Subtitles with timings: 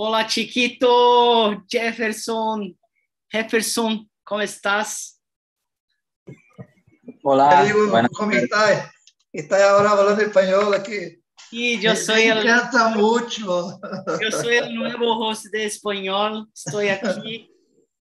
[0.00, 2.78] Hola, chiquito Jefferson.
[3.28, 5.20] Jefferson, ¿cómo estás?
[7.24, 7.64] Hola.
[7.64, 8.92] Digo, ¿Cómo estás?
[9.32, 11.20] Estás ahora hablando español aquí.
[11.50, 13.80] Sí, yo soy me encanta mucho.
[14.22, 16.46] Yo soy el nuevo host de español.
[16.54, 17.50] Estoy aquí.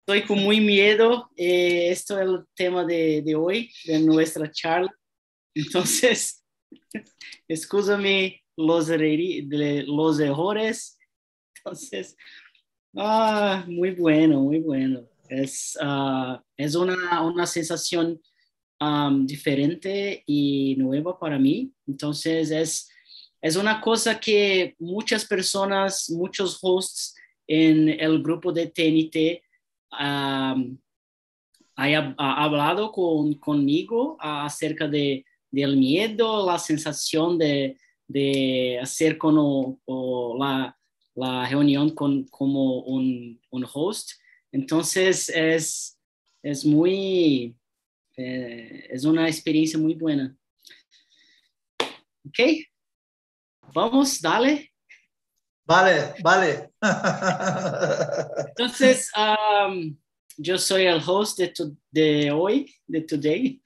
[0.00, 1.30] Estoy con muy miedo.
[1.36, 4.92] Eh, esto es el tema de, de hoy, de nuestra charla.
[5.54, 6.42] Entonces,
[7.46, 10.93] escúchame los, los errores.
[11.64, 12.16] Entonces,
[12.96, 15.08] ah, muy bueno, muy bueno.
[15.28, 18.20] Es, uh, es una, una sensación
[19.24, 21.72] diferente y nueva para mí.
[21.86, 22.90] Entonces, es,
[23.40, 27.14] es una cosa que muchas personas, muchos hosts
[27.46, 29.42] en el grupo de TNT
[29.92, 30.76] um,
[31.76, 40.36] ha, hablado con, conmigo acerca de, del miedo, la sensación de, de hacer con o,
[40.38, 40.76] la,
[41.14, 44.12] la, reunión con, como un, un, host.
[44.52, 45.98] Entonces es,
[46.42, 47.56] es muy,
[48.16, 50.36] eh, es una experiencia muy buena.
[52.26, 52.38] Ok,
[53.72, 54.70] vamos, dale.
[55.66, 56.70] Vale, vale.
[58.48, 59.96] Entonces, um,
[60.36, 61.52] yo soy el host de,
[61.90, 63.62] de hoy, de today.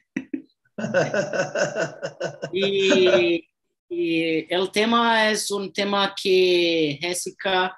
[2.52, 3.47] y
[3.88, 7.76] y el tema es un tema que Jessica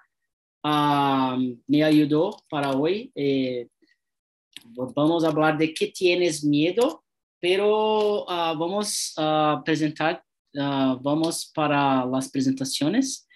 [0.63, 3.13] um, me ayudó para hoy.
[3.15, 3.69] Eh,
[4.95, 7.05] vamos a hablar de qué tienes miedo,
[7.41, 8.27] pero uh,
[8.59, 10.23] vamos a presentar,
[10.55, 13.27] uh, vamos para las presentaciones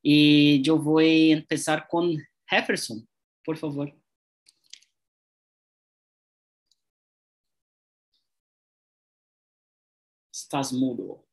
[0.00, 3.06] y yo voy a empezar con Jefferson,
[3.44, 3.92] por favor.
[10.32, 11.31] Estás mudo.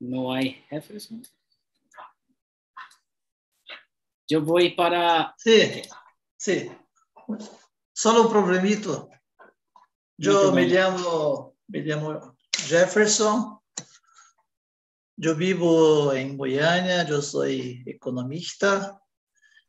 [0.00, 1.10] No hay jefes.
[4.28, 5.34] Yo voy para...
[5.38, 5.82] Sí,
[6.36, 6.70] sí.
[7.92, 9.08] Solo un problemito.
[10.16, 13.58] Yo me llamo, me llamo Jefferson.
[15.16, 19.00] Yo vivo en Goiânia, yo soy economista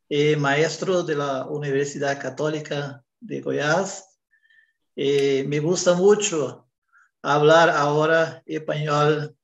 [0.08, 4.20] y maestro de la Universidad Católica de Goiás.
[4.96, 6.70] Y me gusta mucho
[7.22, 9.39] hablar ahora español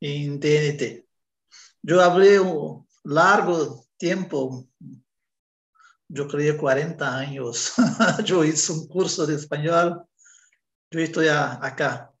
[0.00, 1.06] en TNT.
[1.82, 4.68] Yo hablé un largo tiempo,
[6.08, 7.74] yo creo 40 años.
[8.24, 10.02] yo hice un curso de español.
[10.90, 12.12] Yo estoy acá.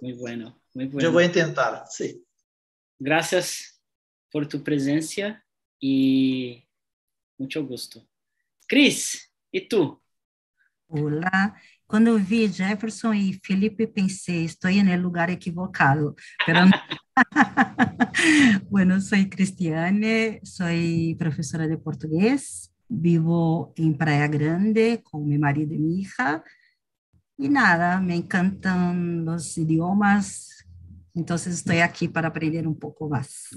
[0.00, 1.00] Muy bueno, muy bueno.
[1.00, 2.24] Yo voy a intentar, sí.
[2.98, 3.80] Gracias
[4.30, 5.44] por tu presencia
[5.78, 6.66] y
[7.38, 8.06] mucho gusto.
[8.66, 10.00] Cris, ¿y tú?
[10.88, 11.60] Hola,
[11.92, 16.16] Quando eu vi Jefferson e Felipe, pensei, estou no lugar equivocado.
[16.46, 16.60] Pero...
[18.70, 25.78] bueno, soy Cristiane, soy professora de português, vivo em Praia Grande com meu marido e
[25.78, 26.42] minha hija.
[27.38, 30.64] E nada, me encantam os idiomas,
[31.14, 33.50] então estou aqui para aprender um pouco mais.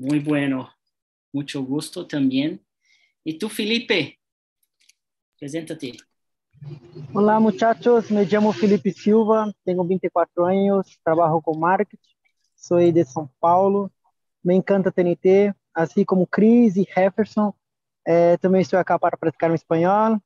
[0.00, 0.72] Muito bueno,
[1.34, 2.58] muito gusto também.
[3.26, 4.18] E tu, Felipe?
[5.38, 6.13] Preséntate.
[7.12, 11.98] Hola muchachos, me llamo Felipe Silva, tengo 24 años, trabajo con marketing,
[12.54, 13.90] soy de São Paulo,
[14.42, 17.52] me encanta TNT, así como Cris y Jefferson,
[18.04, 20.20] eh, también estoy acá para practicar mi español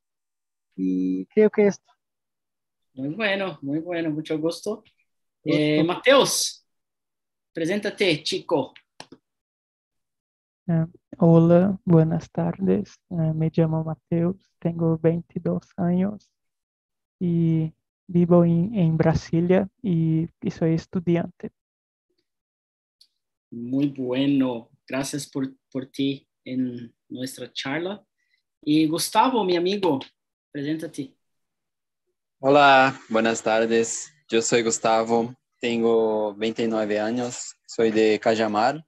[0.74, 1.92] y creo que esto.
[2.94, 4.82] Muy bueno, muy bueno, mucho gusto.
[5.44, 6.66] Eh, Mateus,
[7.52, 8.74] preséntate, chico.
[10.66, 12.98] Uh, hola, buenas tardes.
[13.08, 16.30] Uh, me llamo Mateus, tengo 22 años
[17.18, 17.72] y
[18.06, 21.50] vivo en, en Brasilia y, y, soy estudiante.
[23.50, 28.04] Muy bueno, gracias por, por ti en nuestra charla.
[28.62, 30.00] Y Gustavo, mi amigo,
[30.50, 31.14] preséntate.
[32.40, 34.12] Hola, buenas tardes.
[34.28, 38.84] Yo soy Gustavo, tengo 29 años, soy de Cajamar,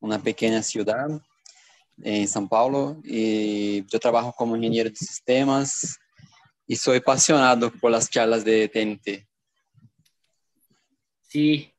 [0.00, 1.20] uma pequena cidade
[2.04, 5.96] em São Paulo e eu trabalho como engenheiro de sistemas
[6.68, 9.26] e sou apaixonado por las charlas de TNT.
[11.22, 11.72] Sí,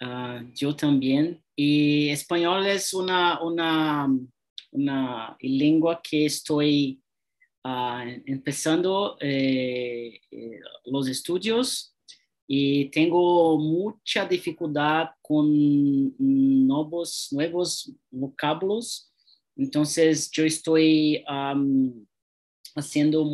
[0.00, 1.42] uh, yo también.
[1.54, 4.08] Y español es una, una,
[4.70, 7.00] una lengua que estoy
[7.64, 11.91] uh, empezando eh, eh, los estudios
[12.46, 19.12] y tengo mucha dificultad con nuevos, nuevos vocablos.
[19.56, 22.04] Entonces yo estoy um,
[22.74, 23.24] haciendo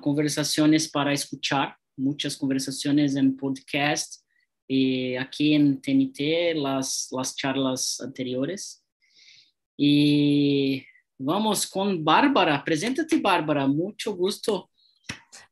[0.00, 4.24] conversaciones para escuchar, muchas conversaciones en podcast
[4.66, 8.84] y aquí en TNT, las, las charlas anteriores.
[9.76, 10.84] Y
[11.18, 12.62] vamos con Bárbara.
[12.64, 13.66] Preséntate, Bárbara.
[13.66, 14.70] Mucho gusto.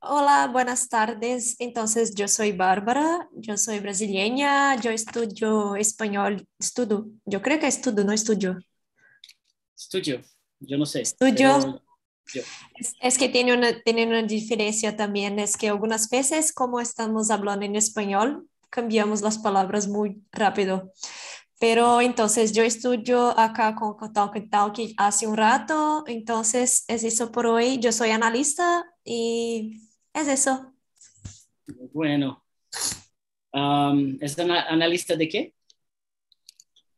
[0.04, 1.54] Hola, buenas tardes.
[1.60, 8.02] Entonces, yo soy Bárbara, yo soy brasileña, yo estudio español, estudio, yo creo que estudio,
[8.02, 8.58] no estudio.
[9.76, 10.20] Estudio,
[10.58, 11.02] yo no sé.
[11.02, 11.80] Estudio.
[12.74, 17.30] Es, es, que tiene una, tiene una diferencia también, es que algunas veces como estamos
[17.30, 20.92] hablando en español, cambiamos las palabras muy rápido.
[21.60, 27.46] Pero entonces yo estudio acá con Talk Talk hace un rato, entonces es eso por
[27.46, 27.78] hoy.
[27.78, 30.72] Yo soy analista y es eso.
[31.92, 32.44] Bueno.
[33.52, 35.54] Um, ¿Es analista de qué?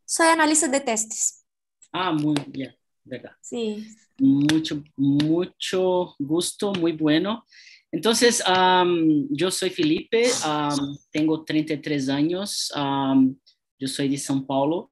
[0.05, 1.45] Soy analista de testes.
[1.93, 3.33] Ah, muy bien, verdad.
[3.41, 3.87] Sí.
[4.19, 7.45] Mucho, mucho gusto, muy bueno.
[7.91, 13.37] Entonces, um, yo soy Felipe, um, tengo 33 años, um,
[13.79, 14.91] yo soy de São Paulo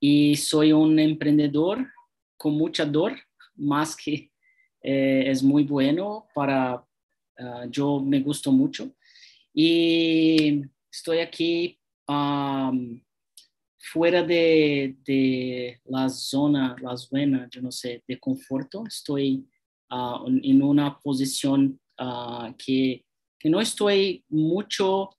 [0.00, 1.86] y soy un emprendedor
[2.36, 3.16] con mucha dor,
[3.56, 4.30] más que
[4.82, 6.84] eh, es muy bueno para,
[7.38, 8.90] uh, yo me gusto mucho.
[9.54, 11.78] Y estoy aquí
[13.92, 18.84] fuera de, de, la zona, la zona, yo no sé, de conforto.
[18.86, 19.46] Estoy
[19.90, 23.04] uh, en una posición uh, que,
[23.38, 25.10] que, no estoy mucho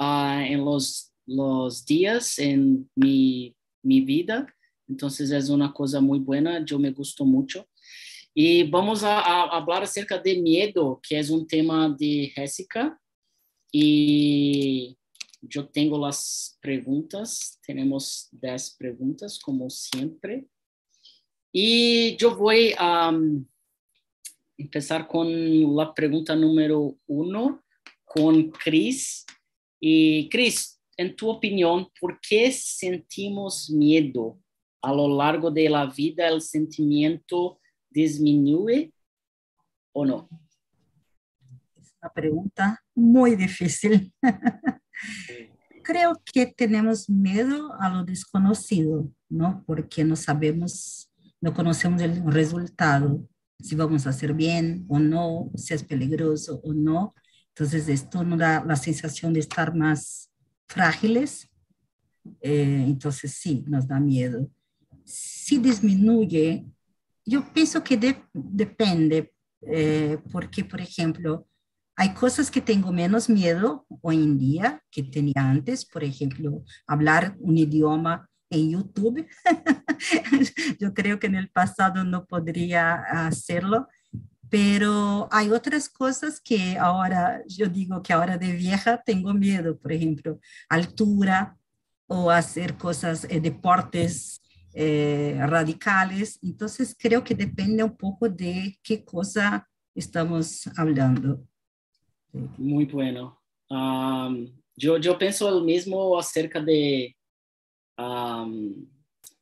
[0.00, 4.46] en los, los días en mi, mi, vida.
[4.88, 7.66] Entonces es una cosa muy buena, yo me gusto mucho.
[8.40, 12.96] Y vamos a, a hablar acerca de miedo, que es un tema de Jessica.
[13.72, 14.96] Y
[15.40, 20.46] yo tengo las preguntas, tenemos 10 preguntas como siempre.
[21.52, 23.08] Y yo voy a...
[23.08, 23.44] Um,
[24.56, 25.28] empezar con
[25.76, 27.64] la pregunta número uno
[28.04, 29.26] con Cris.
[29.80, 34.38] Y Cris, en tu opinión, ¿por qué sentimos miedo?
[34.80, 37.58] A lo largo de la vida, ¿el sentimiento
[37.90, 38.92] disminuye
[39.92, 40.28] o no?
[41.80, 44.12] Es una pregunta muy difícil.
[45.82, 49.64] Creo que tenemos miedo a lo desconocido, ¿no?
[49.66, 53.26] Porque no sabemos, no conocemos el resultado
[53.60, 57.14] si vamos a hacer bien o no, si es peligroso o no.
[57.48, 60.30] Entonces, esto nos da la sensación de estar más
[60.68, 61.50] frágiles.
[62.40, 64.48] Eh, entonces, sí, nos da miedo.
[65.04, 66.66] Si disminuye,
[67.28, 69.32] yo pienso que de, depende,
[69.62, 71.46] eh, porque, por ejemplo,
[71.94, 77.36] hay cosas que tengo menos miedo hoy en día que tenía antes, por ejemplo, hablar
[77.40, 79.26] un idioma en YouTube.
[80.80, 82.94] Yo creo que en el pasado no podría
[83.26, 83.88] hacerlo,
[84.48, 89.92] pero hay otras cosas que ahora, yo digo que ahora de vieja tengo miedo, por
[89.92, 90.40] ejemplo,
[90.70, 91.58] altura
[92.06, 94.40] o hacer cosas, eh, deportes
[94.80, 96.38] eh, radicales.
[96.40, 101.44] Entonces creo que depende un poco de qué cosa estamos hablando.
[102.56, 103.42] Muy bueno.
[103.68, 104.46] Um,
[104.76, 107.16] yo, yo pienso lo mismo acerca de
[107.98, 108.86] um,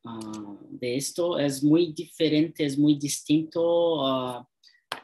[0.05, 3.61] uh, de esto es muy diferente, es muy distinto
[4.07, 4.41] uh,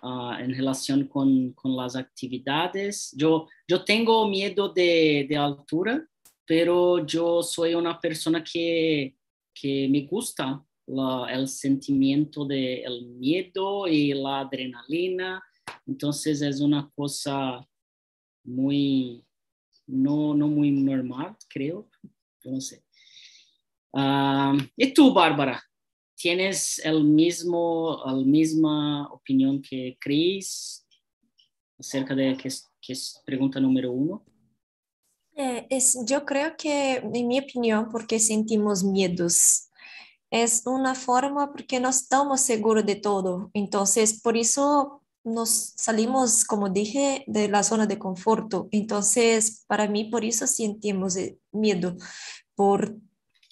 [0.02, 3.14] uh, en relación con, con, las actividades.
[3.18, 6.02] Yo, yo tengo miedo de, de, altura,
[6.46, 9.14] pero yo soy una persona que,
[9.54, 15.42] que me gusta el sentimiento del el miedo y la adrenalina.
[15.86, 17.66] Entonces es una cosa
[18.44, 19.24] muy,
[19.86, 21.88] no, no muy normal, creo.
[22.44, 22.84] No sé.
[23.92, 25.62] Uh, ¿Y tú, Bárbara?
[26.16, 30.86] ¿Tienes el mismo, la misma opinión que Cris
[31.78, 32.48] acerca de que,
[32.80, 34.24] que es pregunta número uno?
[35.34, 39.70] Eh, es, yo creo que, en mi opinión, porque sentimos miedos,
[40.30, 43.50] es una forma porque no estamos seguros de todo.
[43.54, 48.68] Entonces, por eso nos salimos, como dije, de la zona de conforto.
[48.72, 51.96] Entonces, para mí, por eso sentimos eh, miedo,
[52.54, 52.96] por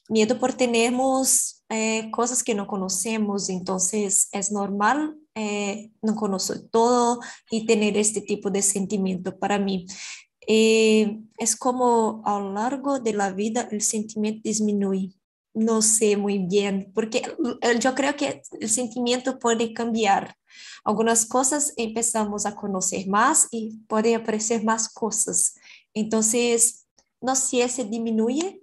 [0.09, 5.17] miedo por tenermos eh, cosas que no conocemos, entonces es normal
[6.03, 7.21] no conocer todo
[7.51, 9.87] y tener este tipo de sentimiento para mí.
[10.47, 15.14] Eh, es como a lo largo de la vida el sentimiento disminuye.
[15.52, 17.23] No sé muy bien, porque
[17.80, 20.37] yo creo que el sentimiento puede cambiar.
[20.85, 25.54] Algunas cosas empezamos a conocer más y pueden aparecer más cosas.
[25.92, 26.87] Entonces,
[27.20, 28.62] no sé si disminuye,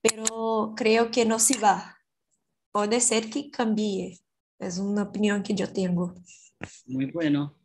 [0.00, 1.96] pero creo que no se va.
[2.70, 4.20] Puede ser que cambie.
[4.58, 6.14] Es una opinión que yo tengo.
[6.86, 7.57] Muy bueno,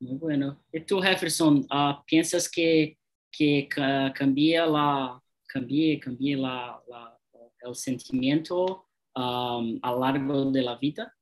[0.00, 0.64] muy bueno.
[0.72, 2.98] ¿Y tú, Jefferson, ah, piensas que,
[3.30, 6.82] que ca- cambia la, cambie, cambie la,
[7.60, 11.14] el sentimiento um, a lo largo de la vida?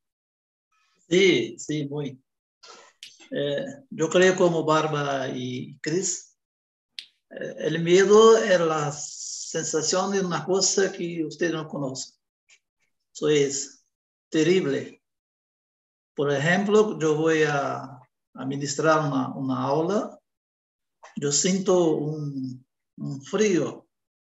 [1.09, 2.23] Sí, sí, muy.
[3.31, 6.39] Eh, yo creo como Bárbara y Cris,
[7.31, 12.15] eh, el miedo es la sensación de una cosa que usted no conoce.
[13.13, 13.85] Eso es
[14.31, 15.03] terrible.
[16.15, 17.98] Por ejemplo, yo voy a
[18.39, 20.19] administrar una, una aula,
[21.17, 22.65] yo siento un,
[22.97, 23.87] un frío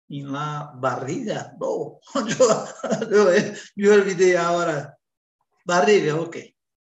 [0.09, 1.55] en la barriga.
[1.61, 1.99] No,
[2.29, 2.65] yo,
[3.11, 3.31] yo,
[3.75, 4.97] yo olvidé ahora.
[5.65, 6.37] Barriga, ok.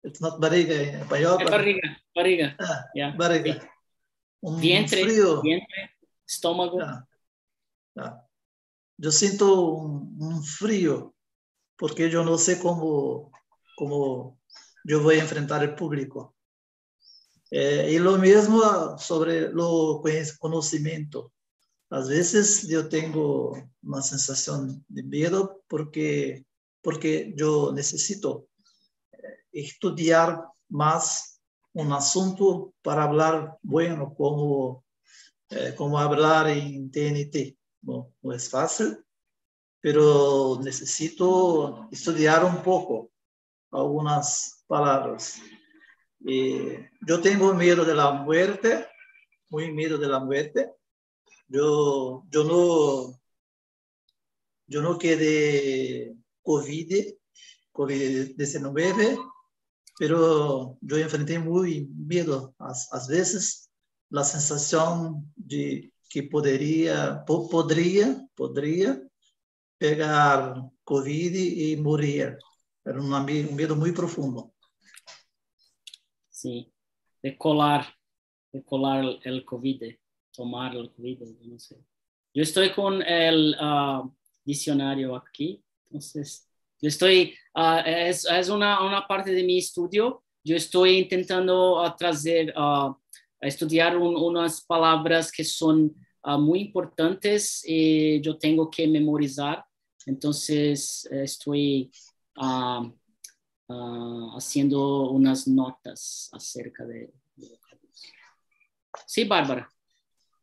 [0.03, 1.45] It's not barriga en español.
[1.45, 3.61] Barriga, barriga, Ah, barriga.
[4.43, 5.43] Un Vientre, frío.
[5.43, 5.91] vientre,
[6.27, 6.81] estómago.
[6.81, 7.07] Ah,
[7.99, 8.27] ah.
[8.97, 11.15] Yo siento un, un frío
[11.77, 13.33] porque yo no sé cómo,
[13.77, 14.39] cómo
[14.85, 16.35] yo voy a enfrentar el público.
[17.51, 20.01] Eh, y lo mismo sobre lo
[20.39, 21.33] conocimiento.
[21.91, 23.53] A veces yo tengo
[23.83, 26.47] una sensación de miedo porque,
[26.81, 28.47] porque yo necesito
[29.11, 29.19] eh,
[29.53, 31.41] estudiar más
[31.73, 34.85] un asunto para hablar bueno, como,
[35.49, 37.59] eh, como hablar en TNT.
[37.83, 38.99] No, no es fácil,
[39.81, 43.11] pero necesito estudiar un poco
[43.73, 45.41] algunas palabras.
[46.27, 48.87] Eh, yo tengo miedo de la muerte,
[49.49, 50.73] muy miedo de la muerte.
[51.49, 53.21] Yo, yo no,
[54.67, 57.15] yo no quedé COVID,
[57.73, 59.19] COVID-19,
[59.99, 62.55] pero yo enfrenté muy miedo.
[62.59, 62.73] A,
[63.09, 63.71] veces
[64.11, 69.01] la sensación de que podría, po- podría, podría
[69.79, 72.37] pegar COVID y morir.
[72.85, 74.53] Era un miedo muy profundo.
[76.41, 76.73] Sí,
[77.23, 77.85] de colar,
[78.51, 79.83] de colar el, COVID,
[80.33, 81.77] tomar el COVID, no sé.
[82.33, 84.09] Yo estoy con el ah,
[84.43, 86.49] diccionario aquí, entonces,
[86.81, 92.55] yo estoy, ah, es, es una, una parte de mi estudio, yo estoy intentando trazer,
[92.57, 92.97] ah,
[93.43, 95.95] a estudiar un- unas palabras que son
[96.39, 99.63] muy importantes y yo tengo que memorizar,
[100.07, 101.91] entonces estoy...
[102.37, 102.91] ah,
[103.71, 107.13] ah, haciendo unas notas acerca de.
[109.07, 109.71] Sí, Bárbara.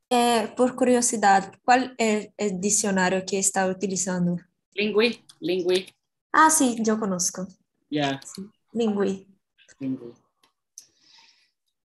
[0.10, 4.38] Eh, por curiosidad, ¿cuál es el diccionario que está utilizando?
[4.74, 5.86] Lingui, lingui,
[6.31, 7.48] Ah, sí, yo conozco.
[7.89, 8.19] ya,
[8.74, 9.27] Lingui.
[9.79, 10.13] lingui.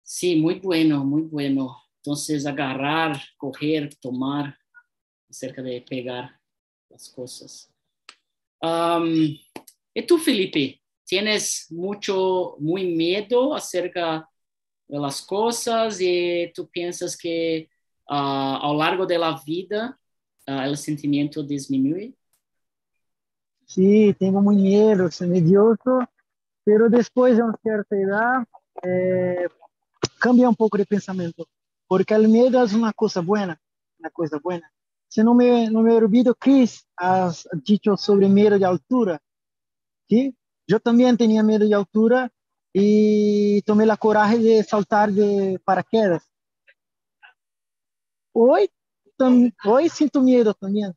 [0.03, 1.77] Sí, muy bueno, muy bueno.
[1.97, 4.57] Entonces, agarrar, coger, tomar,
[5.29, 6.39] acerca de pegar
[6.89, 7.69] las cosas.
[8.61, 9.37] Am,
[9.93, 10.81] ¿Y tú, Felipe?
[11.07, 14.29] ¿Tienes mucho, muy miedo acerca
[14.85, 17.69] de las cosas y tú piensas que
[18.09, 19.97] ah, a lo largo de la vida
[20.45, 22.13] ah, el sentimiento disminuye?
[23.65, 25.99] Sí, tengo muy miedo, soy medioso,
[26.65, 28.45] pero después de una cierta edad
[28.83, 29.47] eh,
[30.19, 31.47] cambia un poco de pensamiento,
[31.87, 33.57] porque el miedo es una cosa buena,
[33.97, 34.69] una cosa buena.
[35.07, 39.21] Si no me, no me olvido, Chris, has dicho sobre miedo de altura,
[40.09, 40.36] ¿sí?
[40.67, 42.31] Yo también tenía miedo de altura
[42.73, 46.29] y tomé la coraje de saltar de paraquedas.
[48.33, 48.69] Hoy,
[49.65, 50.93] hoy siento miedo también.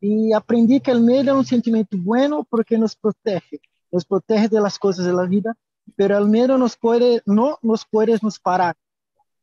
[0.00, 4.60] Y aprendí que el miedo es un sentimiento bueno porque nos protege, nos protege de
[4.60, 5.56] las cosas de la vida,
[5.96, 8.76] pero el miedo nos puede, no nos puede nos parar,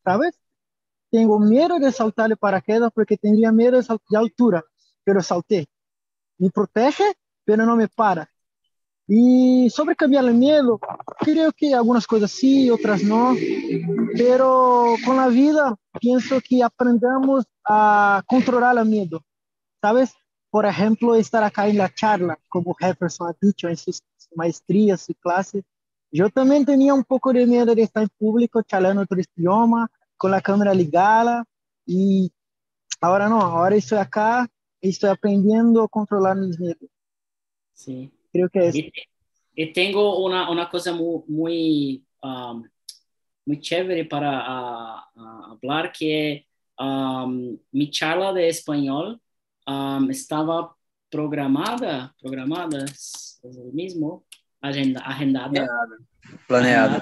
[0.04, 0.40] ¿sabes?
[1.10, 4.64] Tengo miedo de saltar de paraquedas porque tendría miedo de altura,
[5.04, 5.68] pero salté.
[6.38, 7.04] Me protege,
[7.44, 8.31] pero no me para.
[9.08, 10.80] Y sobre cambiar el miedo,
[11.20, 13.36] creo que algunas cosas sí, otras no,
[14.16, 19.22] pero con la vida pienso que aprendamos a controlar el miedo,
[19.82, 20.14] ¿sabes?
[20.50, 24.02] Por ejemplo, estar acá en la charla, como Jefferson ha dicho en sus
[24.36, 25.64] maestrías y clases.
[26.12, 30.32] Yo también tenía un poco de miedo de estar en público charlando otro idioma, con
[30.32, 31.44] la cámara ligada,
[31.86, 32.32] y
[33.00, 34.48] ahora no, ahora estoy acá
[34.80, 36.90] y estoy aprendiendo a controlar mis miedos.
[37.74, 38.12] Sí.
[38.32, 38.92] Creo que es Y,
[39.56, 42.64] y tengo una, una cosa muy, muy, um,
[43.46, 46.46] muy chévere para ah, ah, hablar, que
[46.80, 49.20] um, mi charla de español
[49.68, 50.76] um, estaba
[51.10, 54.26] programada, programada, es, el mismo,
[54.62, 55.68] agenda, agendada,
[56.48, 57.02] Planeado.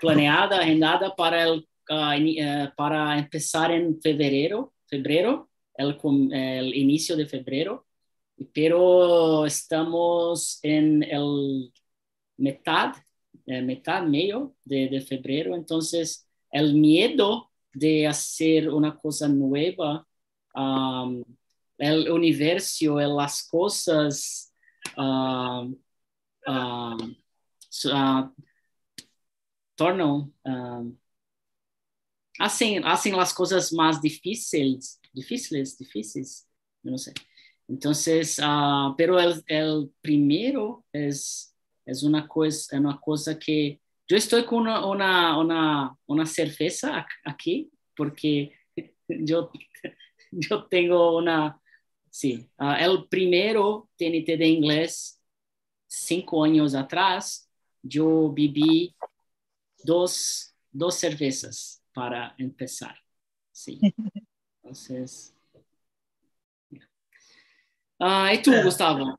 [0.00, 7.26] planeada, agendada para, el, eh, para empezar en febrero, febrero, el, com- el inicio de
[7.26, 7.86] febrero,
[8.52, 11.72] pero estamos en el
[12.36, 12.94] mitad,
[13.46, 15.54] eh, mitad, medio de, febrero.
[15.54, 20.06] Entonces, el miedo de hacer una cosa nueva,
[20.54, 21.24] um,
[21.78, 24.52] el universo, las cosas
[24.96, 25.76] um,
[26.46, 27.16] um,
[27.86, 28.30] uh,
[29.74, 30.96] tornam, um,
[32.38, 36.46] hacen, hacen las cosas más difíciles, difíciles, difíciles,
[36.82, 37.12] no sé.
[37.68, 41.54] Entonces, uh, pero el, el, primero es,
[41.86, 47.70] es una, cosa, una cosa que yo estoy con una, una, una, una cerveza aquí
[47.96, 48.52] porque
[49.08, 49.50] yo,
[50.30, 51.60] yo tengo una,
[52.10, 55.20] sí, uh, el primero TNT de inglés,
[55.86, 57.48] cinco años atrás,
[57.82, 58.94] yo viví
[59.84, 62.96] dos, dos cervezas para empezar.
[63.52, 63.78] Sí.
[64.62, 65.34] Entonces.
[68.04, 68.62] Ah, ¿Y tú, É.
[68.64, 69.16] Gustavo?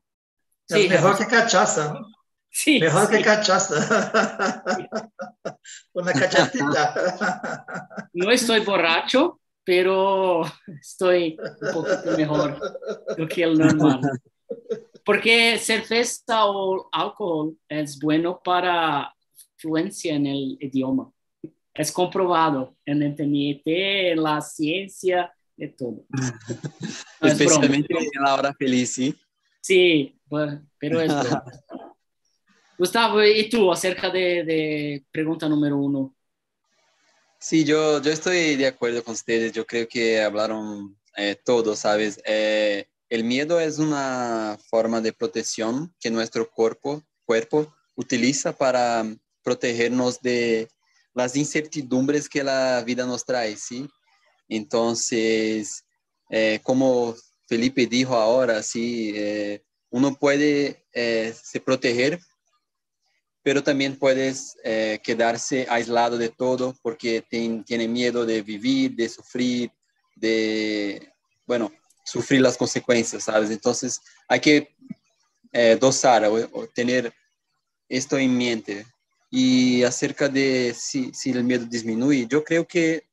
[0.70, 1.94] É melhor que cachaça.
[1.94, 2.04] não?
[2.52, 3.74] Sí, Melhor que cachaça.
[5.94, 6.94] Una cachatita.
[8.14, 10.42] No estoy borracho, pero
[11.72, 12.58] poquito mejor
[13.16, 14.00] do que el normal.
[15.04, 19.12] Porque cerveza o alcohol es bueno para
[19.56, 21.10] fluencia en el idioma.
[21.74, 23.66] Es comprobado en el TNT,
[24.12, 26.04] en la ciencia, de todo.
[27.20, 27.40] No, es.
[27.40, 29.14] Especialmente en la hora feliz, ¿sí?
[29.60, 31.12] Sí, bueno, pero es.
[32.78, 36.14] Gustavo, ¿y tú acerca de, de pregunta número uno?
[37.38, 39.52] Sí, yo, yo estoy de acuerdo con ustedes.
[39.52, 42.20] Yo creo que hablaron eh, todo, ¿sabes?
[42.24, 49.04] Eh, el miedo es una forma de protección que nuestro cuerpo, cuerpo utiliza para
[49.42, 50.68] protegernos de
[51.12, 53.88] las incertidumbres que la vida nos trae, ¿sí?
[54.48, 55.84] Entonces,
[56.30, 57.14] eh, como
[57.48, 62.18] Felipe dijo ahora, sí, eh, uno puede eh, se proteger
[63.42, 64.56] pero también puedes
[65.02, 69.70] quedarse aislado de todo porque ten- tiene miedo de vivir, de sufrir,
[70.16, 71.12] de,
[71.46, 71.70] bueno,
[72.04, 73.50] sufrir las consecuencias, ¿sabes?
[73.50, 74.74] Entonces hay que
[75.80, 77.12] dosar o tener
[77.88, 78.86] esto en mente.
[79.30, 83.04] Y acerca de si, si el miedo disminuye, yo creo que,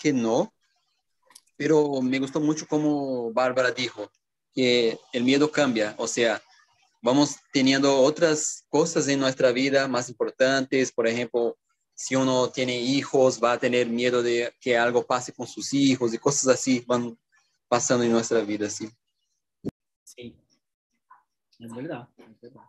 [0.00, 0.52] que no,
[1.56, 4.10] pero me gustó mucho como Bárbara dijo,
[4.54, 6.40] que el miedo cambia, o sea,
[7.02, 10.90] vamos teniendo otras cosas en nuestra vida más importantes.
[10.90, 11.58] Por ejemplo,
[11.92, 16.14] si uno tiene hijos, va a tener miedo de que algo pase con sus hijos
[16.14, 17.18] y cosas así van
[17.68, 18.88] pasando en nuestra vida, sí.
[20.02, 20.34] Sí,
[21.58, 22.64] es verdad, es verdad.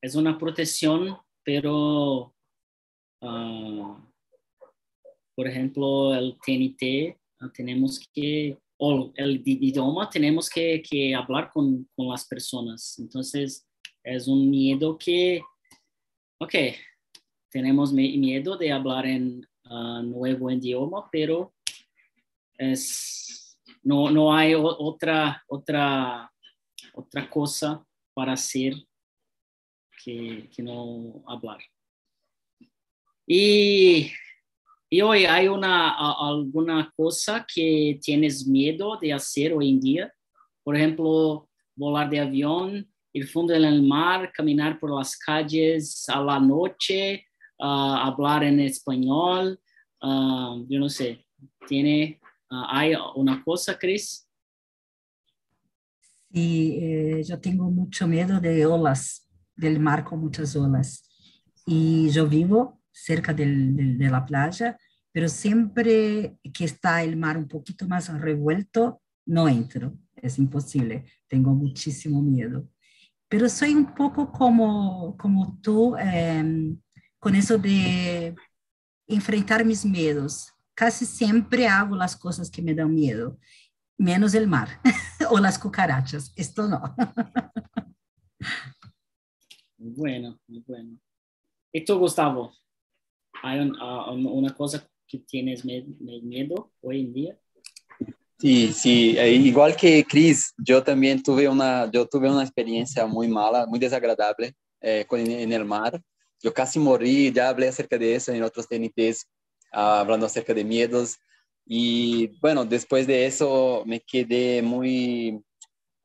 [0.00, 2.32] Es una protección, pero,
[3.20, 4.00] ah,
[5.34, 7.18] por ejemplo, el TNT,
[7.52, 12.98] tenemos que, o el di- idioma, tenemos que, que hablar con, con las personas.
[12.98, 13.66] Entonces,
[14.02, 15.40] es un miedo que,
[16.38, 16.54] ok,
[17.50, 21.54] tenemos mi- miedo de hablar en ah, nuevo idioma, pero
[22.58, 26.30] es, no, no hay otra, otra
[26.96, 28.74] otra cosa para hacer
[30.02, 31.58] que, que no hablar.
[33.26, 34.10] Y,
[34.88, 35.96] y hoy hay una,
[36.28, 40.14] alguna cosa que tienes miedo de hacer hoy en día.
[40.62, 46.22] Por ejemplo, volar de avión, ir fundo en el mar, caminar por las calles a
[46.22, 47.26] la noche,
[47.58, 49.58] hablar en español.
[50.02, 51.26] ah, yo no sé,
[51.66, 54.28] ¿tiene, ¿hay una cosa, Chris?
[56.30, 61.02] Y eh, yo tengo mucho miedo de olas, del mar con muchas olas.
[61.66, 64.78] Y yo vivo cerca del- del- de la playa,
[65.12, 69.92] pero siempre que está el mar un poquito más revuelto, no entro.
[70.14, 71.04] Es imposible.
[71.28, 72.68] Tengo muchísimo miedo.
[73.28, 76.78] Pero soy un poco como, como tú, em,
[77.18, 78.34] con eso de
[79.06, 80.52] enfrentar mis miedos.
[80.74, 83.38] Casi siempre hago las cosas que me dan miedo,
[83.98, 84.68] menos el mar.
[85.30, 86.32] o las cucarachas.
[86.36, 86.80] Esto no.
[89.78, 90.98] Muy bueno, muy bueno.
[91.72, 92.52] ¿Y tú, Gustavo?
[93.46, 97.38] ¿Hay un- un- una cosa que tienes miedo hoy en día?
[98.38, 103.28] Sí, sí, eh, igual que Cris, yo también tuve una, yo tuve una experiencia muy
[103.28, 106.02] mala, muy desagradable eh, en el mar.
[106.42, 109.26] Yo casi morí, ya hablé acerca de eso en otros TNTs,
[109.72, 111.16] ah, hablando acerca de miedos.
[111.64, 115.40] Y bueno, después de eso me quedé muy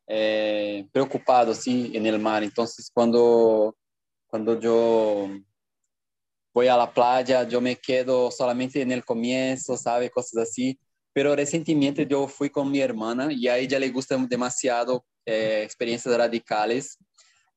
[0.08, 2.44] eh, preocupado, sí, en el mar.
[2.44, 3.76] Entonces, cuando,
[4.28, 5.28] cuando yo
[6.54, 10.10] voy a la playa, yo me quedo solamente en el comienzo, ¿sabe?
[10.10, 10.78] Cosas así.
[11.14, 16.16] Pero recientemente yo fui con mi hermana y a ella le gustan demasiado eh, experiencias
[16.16, 16.98] radicales.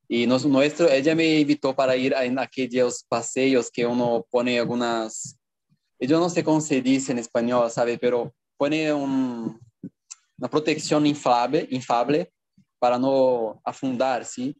[0.08, 5.38] Y nos, nuestro, ella me invitó para ir en aquellos paseos que uno pone algunas,
[5.98, 7.96] yo no sé cómo se dice en español, ¿sabe?
[7.98, 9.58] Pero pone un,
[10.38, 12.30] una protección inflable, inflable
[12.78, 14.54] para no afundar, ¿sí?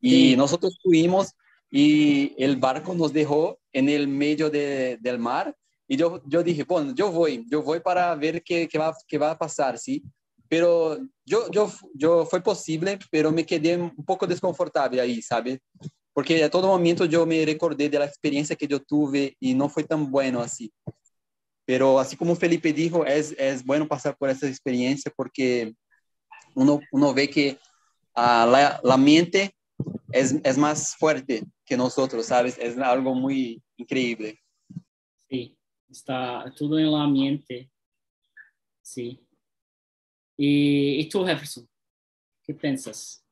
[0.00, 0.36] Y sí.
[0.36, 1.32] nosotros fuimos
[1.70, 5.54] y el barco nos dejó en el medio de, del mar
[5.88, 9.18] y yo, yo dije, bueno, yo voy, yo voy para ver qué, qué, va, qué
[9.18, 10.02] va a pasar, ¿sí?
[10.48, 15.60] Pero yo, yo, yo fue posible, pero me quedé un poco desconfortable ahí, ¿sabe?
[16.12, 19.68] Porque a todo momento yo me recordé de la experiencia que yo tuve y no
[19.68, 20.72] fue tan bueno así.
[21.64, 25.74] Pero así como Felipe dijo, es, es bueno pasar por esa experiencia porque
[26.54, 27.58] uno, uno ve que
[28.16, 29.54] uh, la, la, mente
[30.12, 32.56] es, es más fuerte que nosotros, ¿sabes?
[32.58, 34.40] Es algo muy increíble.
[35.28, 35.58] Sí,
[35.90, 37.70] está todo en la mente.
[38.82, 39.26] Sí.
[40.36, 41.68] ¿Y, y tú, Jefferson?
[42.42, 43.24] ¿Qué piensas?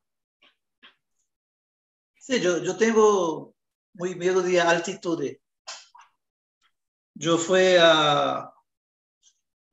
[2.19, 3.55] Sí, yo, yo tengo
[3.93, 5.23] muy miedo de altitud.
[7.15, 8.53] Yo fui a,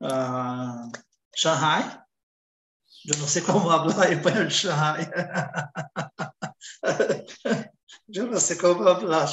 [0.00, 0.90] a
[1.34, 1.98] Shanghai.
[3.04, 5.10] Yo no sé cómo hablar español Shanghai.
[8.06, 9.28] Yo no sé cómo hablar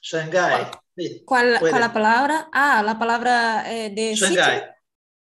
[0.00, 0.70] Shanghai.
[1.24, 2.48] ¿Cuál, ¿Cuál la palabra?
[2.52, 4.58] Ah, la palabra eh, de Shanghai.
[4.58, 4.74] sitio.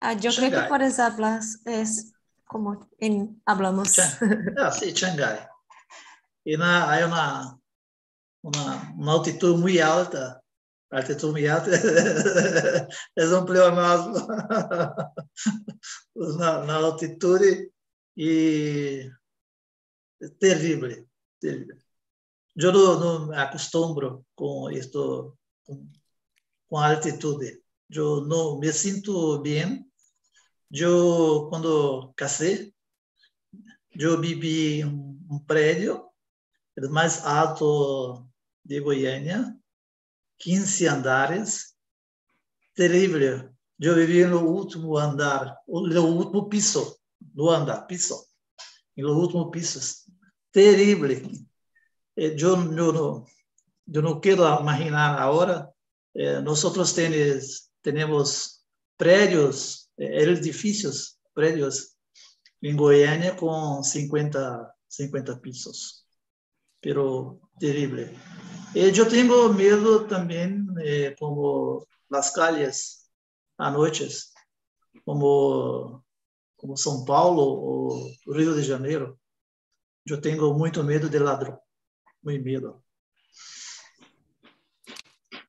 [0.00, 0.50] Ah, yo Shanghai.
[0.50, 2.12] creo que puedes hablar es
[2.44, 3.98] como en hablamos.
[4.58, 5.46] Ah, sí, Shanghai.
[6.44, 7.58] Y na, hay una,
[8.42, 10.42] una, una altitud muy alta
[10.92, 11.70] altitud muy alta
[13.16, 14.26] es un pleonasmo
[16.14, 17.40] una, una altitud
[18.14, 19.10] y es
[20.38, 21.08] terrible,
[21.38, 21.78] terrible.
[22.54, 25.92] Yo no, no, me acostumbro con esto, con,
[26.68, 27.42] con altitud.
[27.88, 29.90] Yo no me siento bien.
[30.68, 32.74] Yo cuando casé,
[33.90, 36.12] yo viví en un, un predio,
[36.76, 38.30] el más alto
[38.62, 39.56] de Goiânia,
[40.38, 41.76] 15 andares,
[42.74, 43.52] terrible.
[43.82, 47.00] Eu vivia no último andar, no último piso,
[47.34, 48.24] no andar, piso,
[48.96, 49.80] no último piso,
[50.52, 51.46] terrible.
[52.16, 53.24] Eu, eu, não,
[53.92, 55.72] eu não quero imaginar agora,
[56.14, 56.62] eh, nós
[56.92, 58.60] temos, temos
[58.98, 61.94] prédios, eh, edifícios, prédios
[62.62, 66.04] em Goiânia com 50, 50 pisos,
[66.80, 68.16] pero terrible.
[68.74, 73.08] Eu tenho medo também, eh, como as calles
[73.58, 74.06] à noite,
[75.04, 76.02] como
[76.62, 79.18] como São Paulo ou Rio de Janeiro.
[80.04, 81.58] Eu tenho muito medo de ladrão,
[82.22, 82.82] muito medo.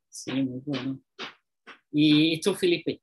[0.09, 0.97] Sim, muito bom.
[1.91, 3.01] E tu, Felipe?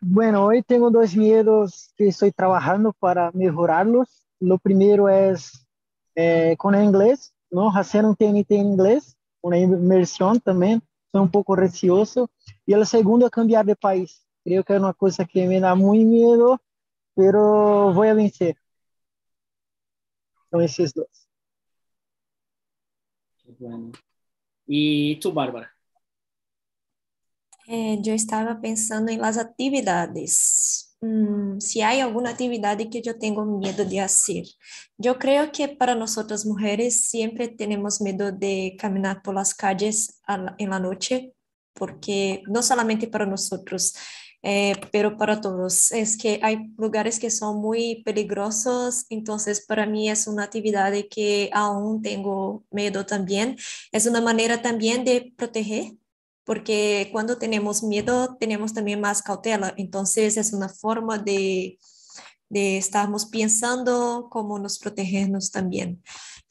[0.00, 4.26] Bueno, hoy tengo dos miedos que estoy trabajando para mejorarlos.
[4.40, 5.66] Lo primero es
[6.14, 7.68] eh, con el inglés, ¿no?
[7.68, 10.82] Hacer un TNT en inglés, una inmersión también.
[11.12, 12.30] Soy un poco receoso.
[12.64, 14.26] Y el segundo es cambiar de país.
[14.42, 16.60] Creo que es una cosa que me da muy miedo,
[17.14, 18.56] pero voy a vencer.
[20.50, 21.06] Son esos dos.
[23.58, 23.92] Bueno.
[24.66, 25.70] ¿Y tú, Bárbara?
[27.66, 30.94] Eh, eu estava pensando em las atividades.
[31.02, 34.42] Hum, se há alguma atividade que eu tenho medo de fazer.
[35.02, 40.08] Eu creio que para nós mulheres sempre temos medo de caminhar por las calles
[40.58, 41.32] em la noite,
[41.74, 43.48] porque não somente para nós,
[44.46, 45.90] eh, pero para todos.
[45.90, 51.48] Es que hay lugares que son muy peligrosos, entonces para mí es una actividad que
[51.52, 53.56] aún tengo miedo también.
[53.90, 55.94] Es una manera también de proteger
[56.44, 61.78] porque cuando tenemos miedo tenemos también más cautela, entonces es una forma de,
[62.50, 66.02] de estarmos pensando cómo nos protegernos también.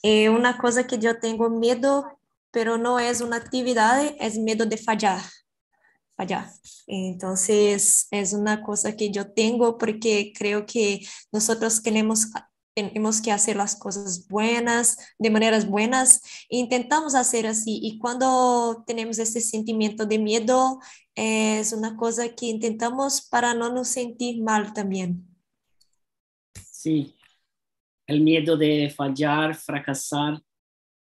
[0.02, 2.06] Eh, una cosa que yo tengo miedo,
[2.50, 5.22] pero no es una actividad, es miedo de fallar.
[6.16, 6.52] Fallar.
[6.88, 12.28] Entonces, es una cosa que yo tengo porque creo que nosotros queremos
[12.76, 17.80] tenemos que hacer las cosas buenas, de maneras buenas, intentamos hacer así.
[17.82, 20.80] Y cuando tenemos ese sentimiento de miedo,
[21.16, 25.28] es una cosa que intentamos para no nos sentir mal también.
[26.72, 27.16] Sí,
[28.08, 30.42] el miedo de fallar, fracasar,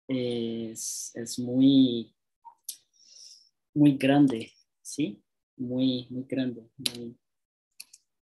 [0.08, 2.12] es, es muy,
[3.72, 4.52] muy grande,
[4.90, 5.22] ¿sí?
[5.57, 6.68] Muy, muy grande.
[6.76, 7.16] Muy,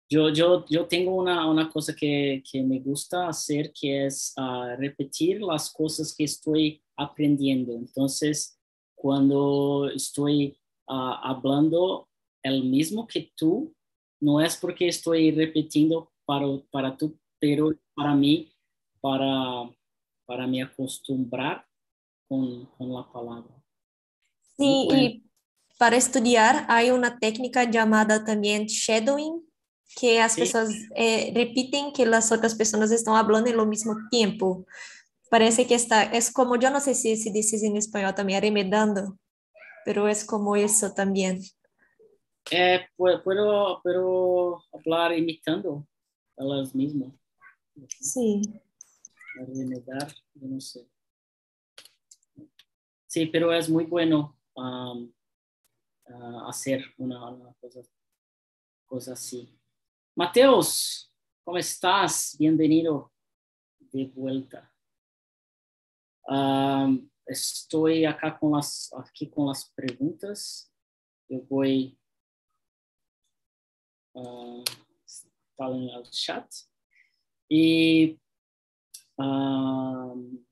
[0.10, 4.76] yo, yo, yo tengo una, una cosa que, que, me gusta hacer, que es uh,
[4.78, 7.74] repetir las cosas que estoy aprendiendo.
[7.74, 8.60] Entonces,
[8.96, 12.08] cuando estoy uh, hablando
[12.44, 13.74] el mismo que tú,
[14.22, 18.54] no es porque estoy repitiendo para, para tú, pero para mí
[19.02, 19.70] para,
[20.26, 21.66] para me acostumbrar
[22.28, 23.54] con, con la palabra.
[24.56, 25.24] Sí, y
[25.84, 29.46] para estudiar hay una técnica llamada también shadowing,
[30.00, 30.40] que as sí.
[30.40, 34.66] pessoas é, repetem que as outras pessoas estão falando ao mesmo tempo.
[35.30, 39.20] Parece que está, é como, eu não sei se se diz em espanhol também, arremedando,
[39.86, 41.42] mas é como isso também.
[42.50, 45.86] É, puedo, puedo hablar imitando
[46.40, 47.12] elas mesmas.
[48.00, 48.42] Sim.
[49.38, 50.88] Arremedar, eu não sei.
[53.06, 55.12] Sí, pero es muy bueno um,
[56.10, 57.82] uh, hacer una, una cosa,
[58.86, 59.58] cosa así.
[60.16, 61.12] Mateus,
[61.44, 62.36] ¿cómo estás?
[62.38, 63.12] Bienvenido
[63.80, 64.06] de
[68.40, 70.72] con las, aquí con las preguntas.
[71.30, 71.98] Yo voy
[74.14, 74.64] uh,
[75.58, 76.52] en el chat.
[77.50, 78.20] Y
[79.18, 80.44] um,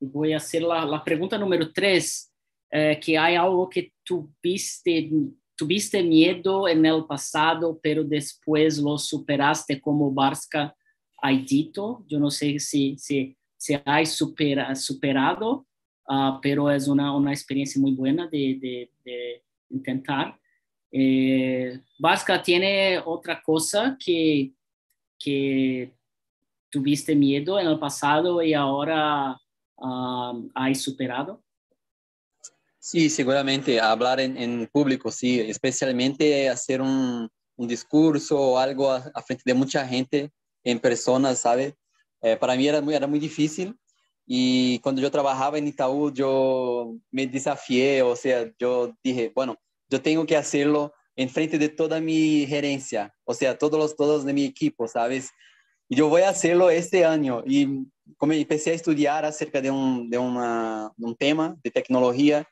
[0.00, 2.32] voy a hacer la, la pregunta número tres,
[2.78, 5.10] eh, que hay algo que tuviste,
[5.56, 10.76] tuviste miedo en el pasado, pero después lo superaste como Barska
[11.22, 12.04] Aidito.
[12.06, 15.66] Yo no sé si, si, si hay supera, superado,
[16.06, 18.90] uh, pero es una, una experiencia muy buena de,
[19.70, 20.38] intentar.
[20.92, 21.80] Eh,
[22.44, 24.52] tiene otra cosa que,
[25.18, 25.96] que
[26.68, 29.40] tuviste miedo en el pasado y ahora
[29.78, 31.45] um, hay superado?
[32.88, 39.10] Sí, seguramente hablar en, en, público, sí, especialmente hacer un, un discurso o algo a,
[39.12, 40.30] a, frente de mucha gente
[40.62, 41.74] en persona, ¿sabe?
[42.22, 43.76] Eh, para mí era muy, era muy difícil
[44.24, 49.56] y cuando yo trabajaba en Itaú yo me desafié, o sea, yo dije, bueno,
[49.90, 54.24] yo tengo que hacerlo en frente de toda mi gerencia, o sea, todos los todos
[54.24, 55.32] de mi equipo, ¿sabes?
[55.88, 57.66] Y yo voy a hacerlo este año y
[58.16, 62.48] como empecé a estudiar acerca de un, de, una, de un tema de tecnología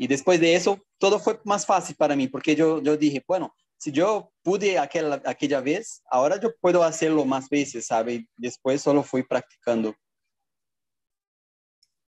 [0.00, 3.54] y después de eso todo fue más fácil para mí porque yo, yo dije, bueno,
[3.76, 8.26] si yo pude aquella, aquella vez, ahora yo puedo hacerlo más veces, ¿sabe?
[8.34, 9.94] Después solo fui practicando.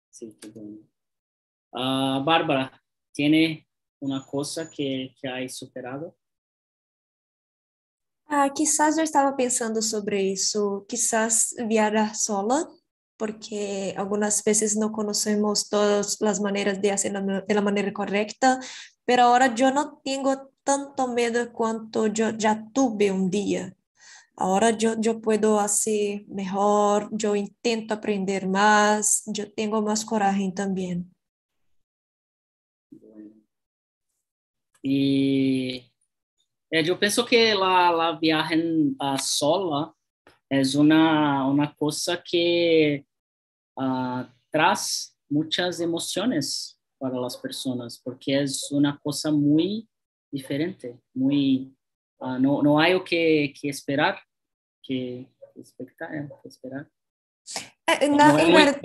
[0.09, 0.79] Sí, qué bueno.
[1.73, 2.81] Uh, Bárbara,
[3.13, 3.67] ¿tiene
[3.99, 6.17] una cosa que, que hay superado?
[8.29, 12.69] Ah, quizás eu estava pensando sobre isso, quizás viajar sola,
[13.21, 18.59] porque algumas vezes não conhecemos todas as maneiras de fazer da maneira correta,
[19.07, 20.25] mas agora eu não tenho
[20.65, 23.77] tanto medo quanto eu já tive um dia.
[24.35, 31.07] Agora eu, eu posso fazer melhor, eu intento aprender mais, eu tenho mais coragem também.
[34.83, 35.91] E
[36.73, 38.55] Eh, yo pienso que la, la viaje
[39.01, 39.93] uh, sola
[40.49, 43.05] es una, una cosa que
[43.77, 44.77] uh, trae
[45.29, 49.89] muchas emociones para las personas, porque es una cosa muy
[50.31, 51.75] diferente, muy,
[52.19, 54.19] uh, no, no hay que, que esperar,
[54.83, 56.89] que, expectar, eh, que esperar.
[57.87, 58.81] Eh, no, en, ver...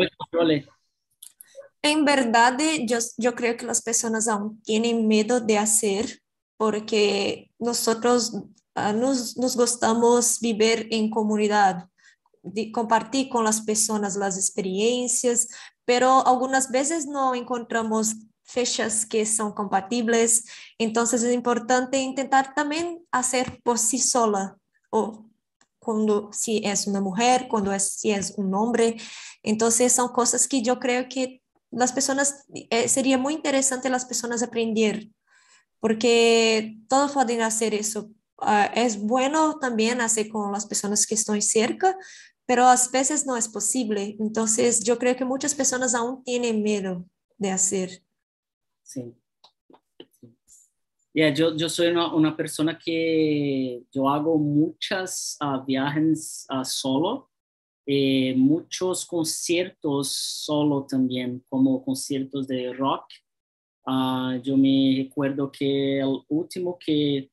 [1.82, 6.20] en, verdad, yo, yo creo que las personas aún tienen miedo de hacer
[6.58, 11.86] porque nosotros uh, nos, nos, gostamos viver em comunidade,
[12.46, 15.48] de compartilhar com as pessoas as experiências,
[15.86, 20.44] pero algumas vezes não encontramos fechas que são compatíveis,
[20.80, 24.56] então é importante tentar também fazer por si sola,
[24.92, 25.26] ou
[25.80, 28.98] quando se é uma mulher, quando é, se é um homem,
[29.44, 31.42] então são coisas que eu creio que
[31.80, 32.34] as pessoas,
[32.72, 35.10] eh, seria muito interessante as pessoas aprender
[35.86, 38.10] porque todos pueden hacer eso.
[38.42, 41.96] Uh, es bueno también hacer con las personas que están cerca,
[42.46, 44.16] pero a veces no es posible.
[44.20, 47.06] Entonces, yo creo que muchas personas aún tienen miedo
[47.38, 48.04] de hacer.
[48.84, 49.14] Sí.
[51.14, 57.30] Yeah, yo, yo soy una, persona que yo hago muchas uh, viajes uh, solo,
[57.86, 63.06] eh, muchos conciertos solo también, como conciertos de rock
[63.88, 67.30] Uh, yo me recuerdo que el último que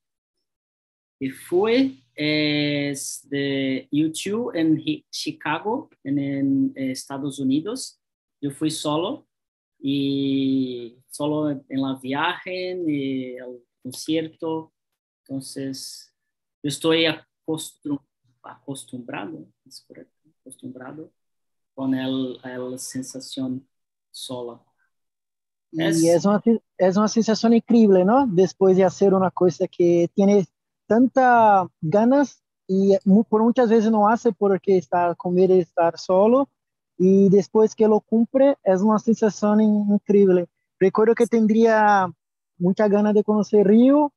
[1.30, 8.00] fue es de YouTube en Chicago, en, en, Estados Unidos.
[8.40, 9.26] Yo fui solo
[9.78, 14.72] y solo en la viaje, en el concierto.
[15.22, 16.12] Entonces,
[16.62, 17.98] yo estoy acostum
[18.42, 21.12] acostumbrado, es correcto, acostumbrado
[21.74, 23.66] con el, el sensación
[24.10, 24.60] sola.
[25.70, 26.42] Y es, una,
[26.76, 28.26] es una sensación increíble, ¿no?
[28.26, 30.46] Después de hacer una cosa que tiene
[30.92, 32.98] tanta ganas y
[33.30, 36.50] por muchas veces no hace porque está comer y estar solo
[36.98, 40.50] y después que lo cumple es una sensación increíble.
[40.78, 42.12] Recuerdo que tendría
[42.58, 44.12] mucha ganas de conocer Río,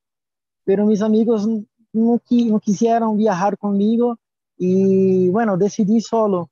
[0.66, 4.18] pero mis amigos no, no quisieron viajar conmigo
[4.58, 6.50] y bueno, decidí solo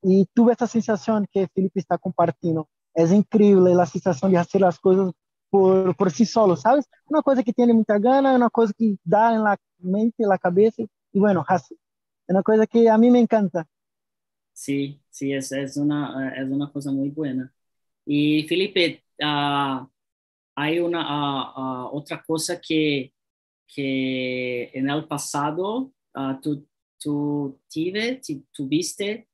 [0.00, 2.66] y tuve esta sensación que Felipe está compartiendo.
[2.94, 5.12] Es increíble la sensación de hacer las cosas
[5.50, 6.88] por, por sí solo, ¿sabes?
[7.06, 10.38] Una cosa que tiene mucha gana, una cosa que da en la mente, en la
[10.38, 11.74] cabeza y bueno, hace.
[11.74, 13.66] Es una cosa que a mí me encanta.
[14.52, 17.52] Sí, sí, es, es, una, es una cosa muy buena.
[18.04, 19.86] Y Felipe, uh,
[20.54, 23.12] hay una uh, uh, otra cosa que,
[23.66, 25.92] que en el pasado
[26.40, 26.66] tú,
[26.98, 28.20] tú tive,
[28.52, 29.28] tuviste,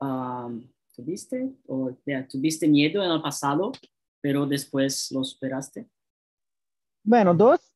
[0.00, 0.62] um,
[0.94, 3.72] tuviste, o yeah, tuviste miedo en el pasado,
[4.20, 5.88] pero después lo superaste.
[7.02, 7.67] Bueno, dos.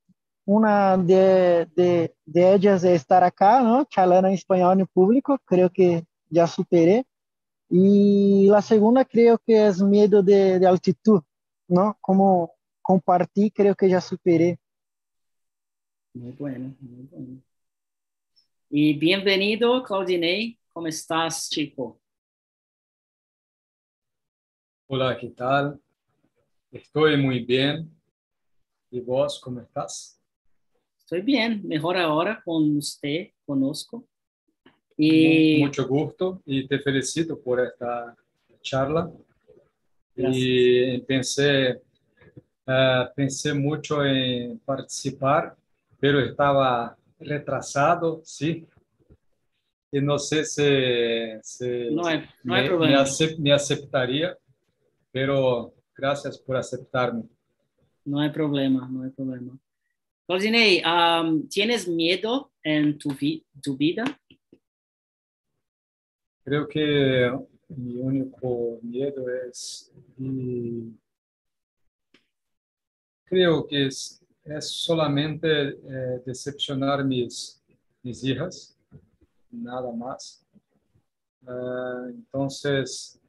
[0.45, 3.85] Una de, de, de ellas es estar acá, ¿no?
[3.85, 5.39] Charlando en español en público.
[5.45, 7.07] Creo que ya superé.
[7.69, 11.23] Y la segunda creo que es miedo de, de altitud,
[11.69, 11.97] ¿no?
[12.01, 14.59] Como compartí, creo que ya superé.
[16.15, 17.41] Muy bueno, muy bueno.
[18.69, 20.59] Y bienvenido, Claudinei.
[20.73, 22.01] ¿Cómo estás, chico?
[24.89, 25.81] Hola, ¿qué tal?
[26.71, 27.95] Estoy muy bien.
[28.91, 30.22] ¿Y vos cómo estás?
[31.13, 34.03] Estoy bien, mejor ahora con usted, conozco.
[34.97, 35.59] Y...
[35.63, 38.17] Mucho gusto y te felicito por esta
[38.63, 39.13] charla.
[40.17, 41.83] Y pensé,
[42.67, 45.55] uh, pensé mucho en participar,
[46.01, 48.67] pero estaba retrasado, sí.
[49.91, 50.63] Y no sé si,
[51.43, 52.97] si no hay, no hay me, problema.
[52.97, 54.35] Me, acep me, aceptaría,
[55.11, 57.25] pero gracias por aceptarme.
[58.03, 59.59] No hay problema, no hay problema.
[60.25, 64.05] Claudinei, um, ¿tienes miedo en tu, vi tu vida?
[66.45, 67.31] Creo que
[67.69, 70.93] mi único miedo es, y
[73.25, 77.61] creo que es, es solamente eh, decepcionar mis,
[78.03, 78.79] mis hijas,
[79.51, 80.47] nada más.
[81.45, 83.21] Uh, entonces,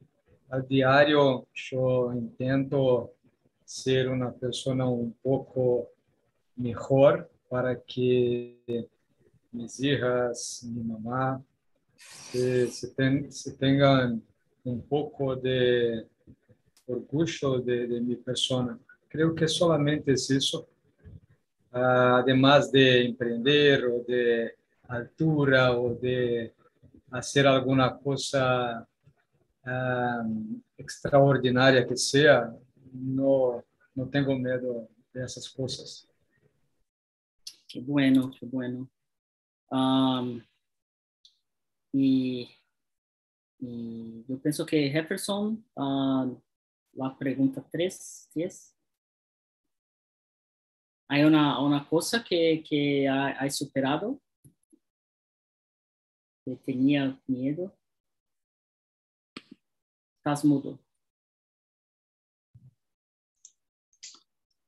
[0.50, 3.16] al diario yo intento
[3.66, 5.93] ser una persona un poco
[6.56, 8.88] mejor para que
[9.52, 11.44] mis hijas, mi mamá,
[11.96, 14.22] se, se, ten, se tengan
[14.64, 16.08] un poco de
[16.88, 18.78] orgullo de, mi persona.
[19.08, 20.68] Creo que solamente es eso.
[21.72, 24.56] Uh, además de emprender o de
[24.88, 26.54] altura o de
[27.12, 28.88] hacer alguna cosa
[29.66, 32.54] um, extraordinaria que sea,
[32.94, 33.64] no,
[33.96, 36.08] no tengo miedo de esas cosas.
[37.74, 38.88] Qué bueno, qué bueno.
[39.72, 40.40] Um,
[41.92, 42.48] y,
[43.58, 48.78] y, yo pienso que Jefferson, la pregunta 3, 10.
[51.10, 54.22] ¿Hay una, una cosa que, que hay superado?
[56.46, 57.76] Que tenía miedo.
[60.18, 60.78] Estás mudo.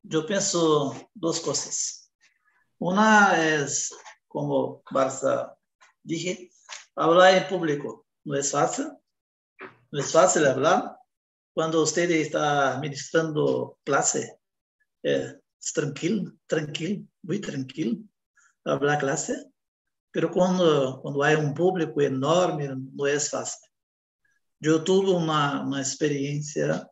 [0.01, 2.04] Yo pienso dos cosas.
[2.79, 3.93] Una es,
[4.27, 5.55] como Barça
[6.03, 6.49] dije,
[6.95, 8.05] hablar en público.
[8.25, 8.87] No es fácil.
[9.91, 10.97] No es fácil hablar.
[11.53, 14.39] Cuando usted está ministrando clase,
[15.03, 17.99] eh, es tranquilo, tranquilo, muy tranquilo,
[18.65, 19.49] hablar clase.
[20.11, 23.69] Pero cuando, cuando hay un público enorme, no es fácil.
[24.59, 26.89] Yo tuve una, una experiencia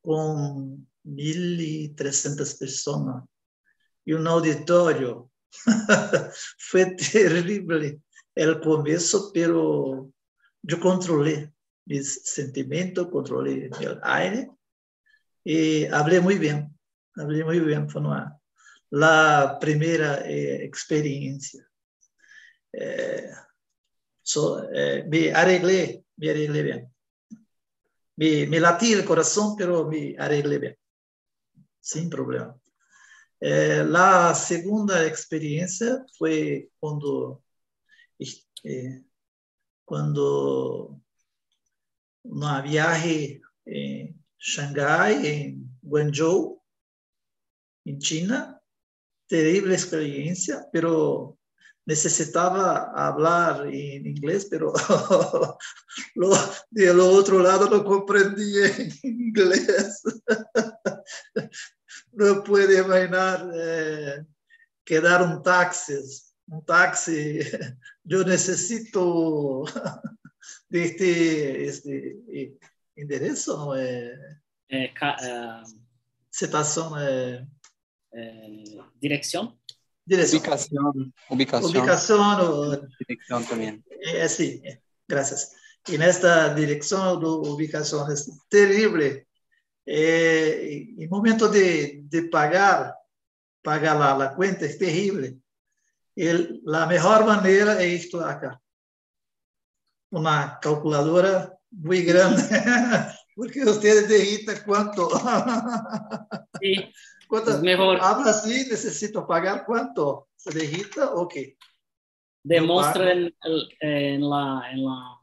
[0.00, 3.24] con 1.300 personas
[4.04, 5.30] y un auditorio.
[6.58, 8.00] Fue terrible
[8.34, 10.10] el comienzo, pero
[10.62, 11.52] yo controlé
[11.84, 14.50] mis sentimientos, controlé el aire
[15.44, 16.68] y hablé muy bien.
[17.16, 18.00] Hablé muy bien, fue
[18.90, 21.66] la primera eh, experiencia.
[22.72, 23.30] Eh,
[24.22, 26.94] so, eh, me arreglé, me arreglé bien.
[28.16, 30.78] Me, me latí el corazón, pero me arreglé bien,
[31.80, 32.61] sin problema.
[33.44, 37.42] Eh, la segunda experiencia fue cuando,
[38.62, 39.02] eh,
[39.84, 41.02] cuando
[42.22, 44.24] una viaje en
[45.24, 46.62] en Guangzhou,
[47.84, 48.62] en China,
[49.26, 51.36] terrible experiencia, pero
[51.84, 54.72] necesitaba hablar en inglés, pero
[56.14, 56.30] lo,
[56.70, 60.00] del otro lado no comprendía en inglés.
[62.12, 64.24] no puede imaginar eh,
[64.84, 65.94] quedar un taxi
[66.46, 67.38] un taxi,
[68.04, 69.64] yo necesito
[70.68, 72.58] de este, este
[72.96, 73.76] enderezo, ¿no?
[73.76, 74.12] Eh,
[74.68, 75.62] Eh, ca- eh,
[76.30, 77.46] citación, eh,
[78.12, 78.64] eh,
[78.98, 79.58] dirección.
[80.04, 80.40] dirección.
[80.40, 83.84] Ubicación, ubicación, Ubicación, o- dirección también.
[84.00, 84.62] eh, sí,
[85.06, 85.52] gracias.
[85.86, 89.28] Y en esta dirección ubicación es terrible.
[89.84, 92.94] Eh, el momento de, de pagar,
[93.62, 95.38] pagar la, la cuenta es terrible.
[96.14, 98.60] El- la mejor manera es esto acá.
[100.10, 102.42] Una calculadora muy grande,
[103.36, 105.08] porque usted digita cuánto.
[106.60, 106.76] Sí,
[107.26, 107.98] cuánto es mejor.
[108.00, 110.28] Habla así, necesito pagar cuánto.
[110.36, 111.56] ¿Se digita o qué?
[112.44, 113.34] Demuestra en,
[113.80, 115.18] en la, en la,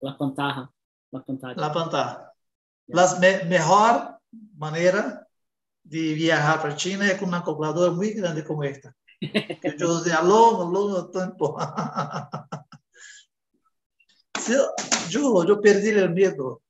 [0.00, 0.70] la pantalla.
[1.10, 1.54] La pantalla.
[1.56, 2.27] La pantalla.
[2.88, 4.18] La me- mejor
[4.56, 5.26] manera
[5.82, 8.94] de viajar para China es con una calculadora muy grande como esta.
[9.20, 11.56] Que yo usé a longo, longo tiempo.
[14.40, 14.54] Sí,
[15.10, 16.62] yo, yo perdí el miedo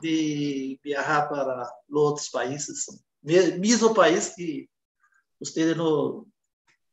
[0.00, 3.04] de viajar para los otros países.
[3.20, 4.68] Mi- Mismo país que
[5.40, 6.26] ustedes no,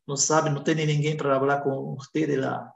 [0.08, 2.74] no saben, no tienen ninguém para hablar con ustedes la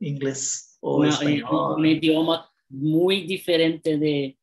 [0.00, 1.74] inglés o Una- español.
[1.78, 4.38] un idioma muy diferente de,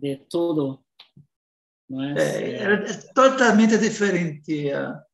[0.00, 0.84] de todo.
[1.88, 2.18] ¿no es?
[2.18, 4.70] É, é- é totalmente diferente.
[4.70, 5.08] é.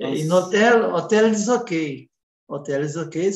[0.00, 2.08] É, E no hotel, hotéis ok,
[2.48, 3.30] hotéis ok,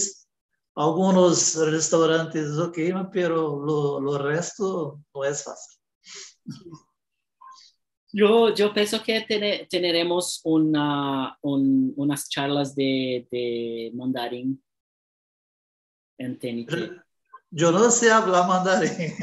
[0.76, 2.78] alguns restaurantes ok,
[3.12, 5.78] pero lo, lo resto não é fácil.
[8.12, 9.20] Yo, yo pienso que
[9.68, 14.62] teneremos una, un- unas charlas de, de mandarín
[16.18, 17.02] en TNT.
[17.56, 19.16] Eu não sei falar mandarim.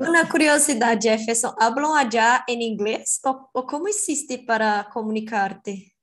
[0.00, 5.94] Una curiosidad, Jefferson, ¿hablan allá en inglés o, o cómo hiciste para comunicarte?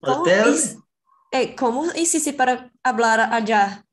[0.00, 0.76] ¿Cómo, Hotel, his-
[1.32, 3.84] eh, ¿Cómo hiciste para hablar allá?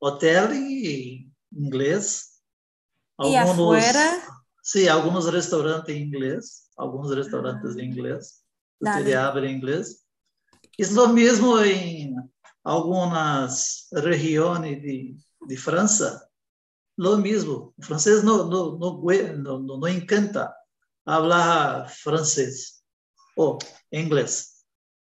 [0.00, 2.40] hotel em inglês.
[3.24, 4.20] E afuera?
[4.64, 8.42] Sim, alguns restaurantes em inglês, alguns restaurantes em inglês.
[8.80, 9.04] Dale.
[9.04, 10.01] Você abre em inglês.
[10.78, 12.14] Isso mesmo em
[12.64, 15.16] algumas regiões de,
[15.46, 16.28] de França.
[16.98, 17.74] Lo mesmo.
[17.76, 20.52] O francês não, não, não, não, não, encanta
[21.04, 22.82] falar francês
[23.36, 23.58] ou
[23.90, 24.64] inglês.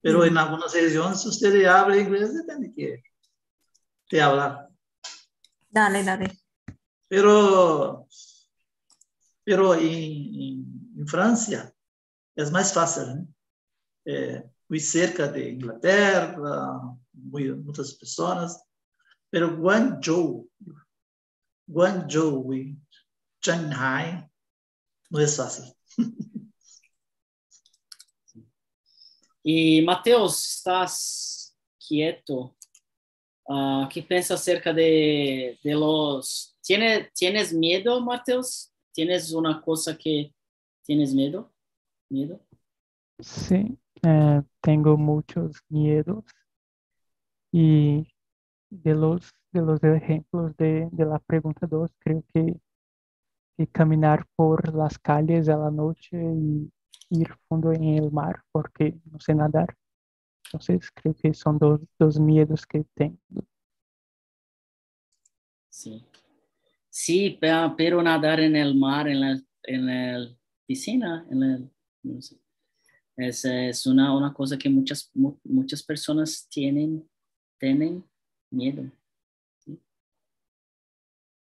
[0.02, 3.02] Pero em algumas regiões, se você abre inglês, você tem que,
[4.08, 4.68] que falar.
[5.72, 6.40] Dale, dale.
[7.10, 8.06] Pero,
[9.44, 11.74] pero em, em, em França
[12.38, 13.28] é mais fácil, né?
[14.08, 16.80] É, muito cerca de Inglaterra,
[17.14, 18.58] muy- muitas pessoas.
[19.32, 20.50] Pero Guangzhou,
[21.68, 22.78] Guangzhou e
[23.44, 24.28] Shanghai
[25.12, 25.64] não é fácil.
[29.44, 32.56] Y Mateus, estás quieto.
[33.48, 36.56] Ah, ¿Qué piensas acerca de, de los...
[36.62, 38.72] ¿Tiene, ¿Tienes miedo, Mateus?
[38.94, 40.34] ¿Tienes una cosa que
[40.84, 41.52] tienes miedo?
[42.10, 42.40] ¿Miedo?
[43.20, 46.26] Sí, eh, tengo muchos miedos
[47.52, 48.08] y
[48.72, 52.60] de los, de los ejemplos de, de la pregunta 2, creo que,
[53.72, 56.72] caminar por las calles a la noche y
[57.10, 59.76] ir fondo en el mar porque no sé nadar.
[60.46, 63.20] Entonces creo que son dos, dos miedos que tengo.
[65.70, 66.04] Sí.
[66.90, 70.36] Sí, pe- pero nadar en el mar, en la, en la
[70.66, 71.72] piscina, en el-
[72.04, 72.38] no sé.
[73.20, 77.08] Es, es una, una cosa que muchas, mu- muchas personas tienen,
[77.60, 78.04] tienen
[78.52, 78.84] miedo.
[79.60, 79.80] Sí.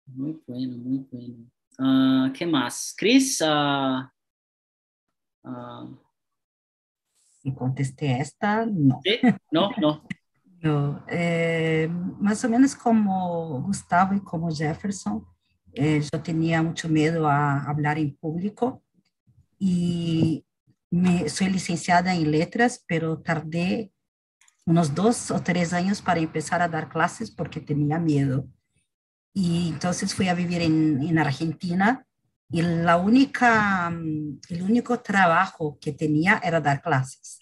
[0.08, 1.36] Muy bueno, muy bueno.
[1.80, 2.94] Ah, ¿Qué más?
[2.98, 4.12] Cris, ah,
[5.44, 5.88] ah,
[7.42, 9.00] Si contesté esta, no.
[9.04, 9.20] ¿sí?
[9.52, 10.02] No, no.
[10.60, 11.88] Eu, é,
[12.20, 15.24] mais ou menos como Gustavo e como Jefferson,
[15.76, 18.82] é, eu tinha muito medo a falar em público
[19.62, 20.44] e
[20.92, 23.92] me, sou licenciada em letras, pero tardei
[24.66, 28.50] uns dois ou três anos para começar a dar classes porque tinha medo.
[29.36, 32.04] E então fui a viver em, em Argentina
[32.52, 37.38] e a única, o único trabalho que tinha era dar classes.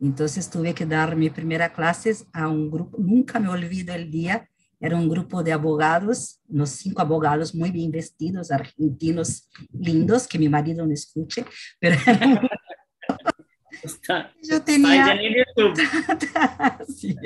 [0.00, 4.48] Entonces tuve que dar mi primera clases a un grupo, nunca me olvido el día,
[4.80, 10.48] era un grupo de abogados, unos cinco abogados muy bien vestidos, argentinos lindos, que mi
[10.48, 11.44] marido no escuche,
[11.80, 11.96] pero
[13.82, 15.18] Está, yo tenía.
[16.96, 17.16] Sí,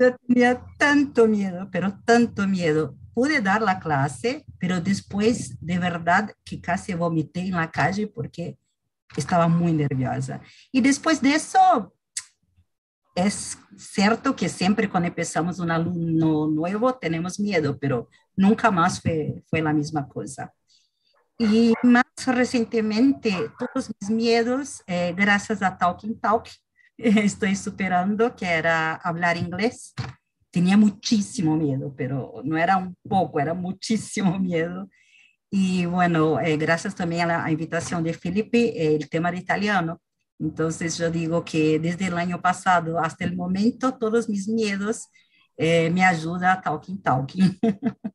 [0.00, 2.96] yo tenía tanto miedo, pero tanto miedo.
[3.14, 8.58] Pude dar la clase, pero después de verdad que casi vomité en la calle porque
[9.16, 10.40] estaba muy nerviosa.
[10.70, 11.94] Y después de eso,
[13.14, 19.42] es cierto que siempre cuando empezamos un alumno nuevo tenemos miedo, pero nunca más fue,
[19.48, 20.52] fue la misma cosa.
[21.38, 26.48] Y más recientemente, todos mis miedos, eh, gracias a Talking Talk,
[26.98, 29.94] estoy superando, que era hablar inglés.
[30.50, 34.88] Tenía muchísimo miedo, pero no era un poco, era muchísimo miedo.
[35.50, 36.58] Y bueno, eh,
[36.96, 40.00] también a la invitación de Felipe, el tema de italiano.
[40.40, 45.08] Entonces yo digo que desde el año pasado hasta el momento, todos mis miedos
[45.56, 47.58] eh, me ayuda Talking Talking.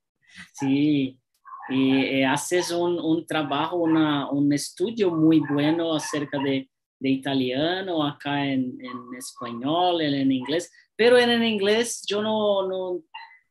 [0.52, 1.22] Sí,
[1.70, 8.04] y eh, haces un, un trabajo, una, un estudio muy bueno acerca de, de italiano,
[8.06, 13.02] acá en, en, español, en, inglés, pero en, en inglés yo no, no,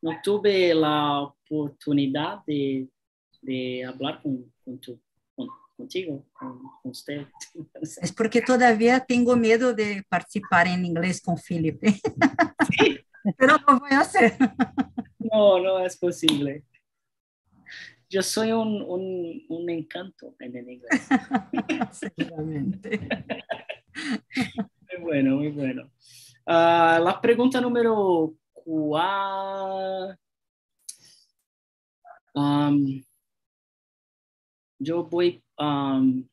[0.03, 2.89] no, tuve la oportunidad de,
[3.41, 5.01] de hablar con, con tu,
[5.77, 7.27] contigo, con, usted.
[8.01, 11.93] Es porque todavía tengo miedo de participar en inglés con Felipe.
[12.79, 12.99] Sí.
[13.39, 14.37] pero lo voy a hacer.
[15.19, 16.65] No, no es posible
[18.13, 21.09] yo soy un, un, un encanto en el inglés.
[22.19, 23.01] Seguramente.
[24.93, 25.91] muy bueno, muy bueno.
[26.47, 30.19] Uh, la pregunta número cuatro.
[32.35, 33.03] Um,
[34.79, 36.29] yo voy, um,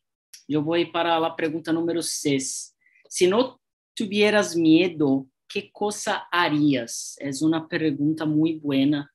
[0.49, 2.75] yo voy para la pregunta número seis.
[3.07, 3.61] Si no
[3.93, 7.15] tuvieras miedo, ¿qué cosa harías?
[7.19, 9.09] Es una pregunta muy buena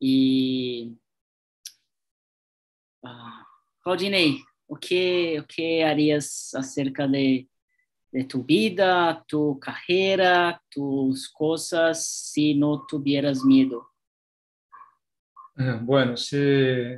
[0.00, 0.98] y
[3.02, 3.46] Ah,
[3.82, 4.38] Claudinei,
[4.68, 5.46] o que, o
[6.54, 7.48] acerca de,
[8.28, 13.86] tu vida, tu carreira, tus coisas, se não tuvieras medo?
[15.56, 16.16] Ah, bueno,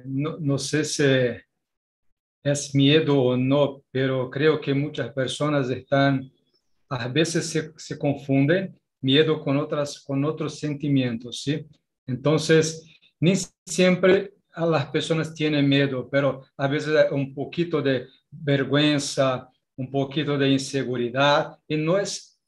[0.05, 1.03] no, no, sé si
[2.45, 6.31] es miedo o no, pero creo que muchas personas están,
[6.89, 11.67] a veces se, se confunden miedo con, otras, con otros sentimientos, ¿sí?
[12.07, 12.85] Entonces,
[13.21, 13.35] ni
[13.67, 20.51] siempre las personas tienen miedo, pero a veces un poquito de vergüenza, un poquito de
[20.51, 22.39] inseguridad, y no es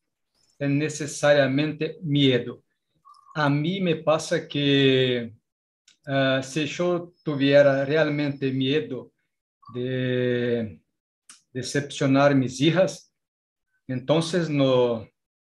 [0.59, 2.62] necesariamente miedo.
[3.34, 5.34] A mí me pasa que
[6.07, 9.11] uh, si yo tuviera realmente miedo
[9.74, 10.80] de
[11.52, 13.12] decepcionar mis hijas,
[13.86, 15.09] entonces no,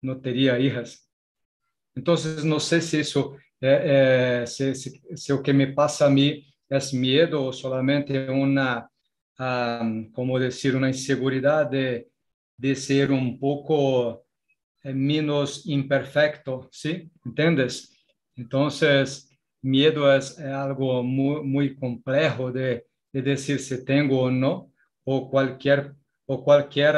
[0.01, 1.09] no tendría hijas.
[1.95, 6.09] Entonces no sé si eso é, é, se, se, se, o que me passa a
[6.09, 8.87] mim é medo ou solamente uma,
[9.39, 12.05] um, como dizer, uma insegurança de,
[12.57, 14.23] de ser um pouco
[14.83, 17.09] é, menos imperfeito, ¿sí?
[17.25, 17.89] ¿Entendes?
[18.37, 18.69] Então,
[19.63, 22.83] medo é, é algo muito, muito complexo de,
[23.13, 24.69] de dizer se tenho ou não,
[25.05, 25.95] ou qualquer
[26.27, 26.95] ou qualquer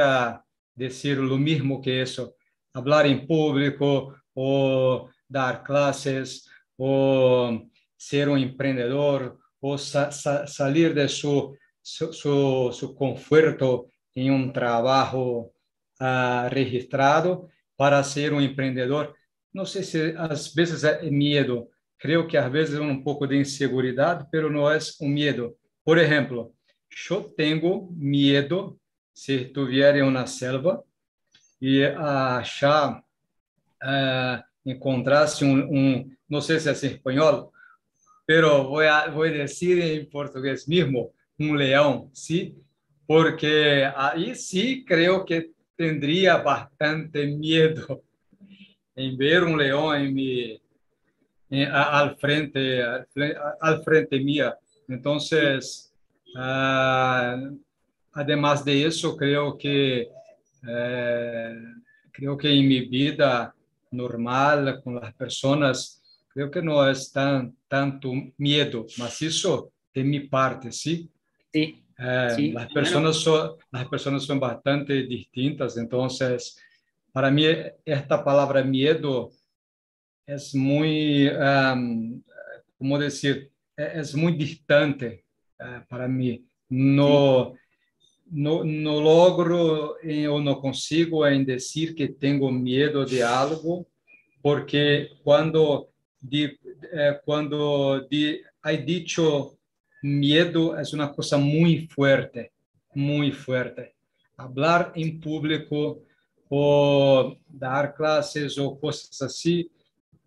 [0.76, 2.34] dizer o mesmo que isso,
[2.74, 6.49] falar em público ou dar clases
[6.82, 7.62] o
[7.98, 14.54] ser un emprendedor o sa sa salir de su, su, su, su, conforto en un
[14.54, 15.52] trabajo
[16.00, 19.14] uh, registrado para ser un emprendedor.
[19.52, 23.38] No sé si a veces es miedo, creo que a veces es un poco de
[23.38, 25.56] inseguridad, pero no es un miedo.
[25.84, 26.54] Por ejemplo,
[26.90, 28.80] yo tengo miedo
[29.12, 30.82] si estuviera en una selva
[31.60, 33.04] y achar,
[33.84, 37.52] uh, encontrasse um, um, não sei se é em espanhol,
[38.26, 38.82] pero vou
[39.14, 42.56] vou dizer em português mesmo, um leão, sim,
[43.08, 48.02] porque aí sim creio que teria bastante medo
[48.96, 50.62] em ver um leão em mi,
[51.50, 52.82] em, al frente
[53.62, 54.56] al frente mía.
[54.88, 55.94] Entonces,
[56.36, 57.58] uh,
[58.14, 60.10] además de eso, creo que
[60.68, 61.56] eh,
[62.12, 63.54] creo que en mi vida
[63.92, 70.22] normal con las personas, creo que no es tan tanto miedo, mas eso de mi
[70.22, 71.10] parte, ¿sí?
[71.52, 71.84] Sí.
[71.98, 72.52] Eh, sí.
[72.52, 76.58] Las, personas son, las personas son bastante distintas, entonces,
[77.12, 77.46] para mí
[77.84, 79.32] esta palabra miedo
[80.26, 82.22] es muy, um,
[82.78, 83.52] ¿cómo decir?
[83.76, 85.26] Es muy distante
[85.60, 86.46] uh, para mí.
[86.70, 87.60] No, sí
[88.32, 93.88] no, no logro eh, ou não consigo em dizer que tenho medo de algo,
[94.42, 95.88] porque quando
[96.22, 96.58] de,
[96.92, 99.58] eh, quando de, hay dicho
[100.04, 102.52] medo é uma coisa muito forte,
[102.96, 103.92] muito forte.
[104.38, 106.02] Hablar em público
[106.50, 109.66] ou dar classes ou coisas assim,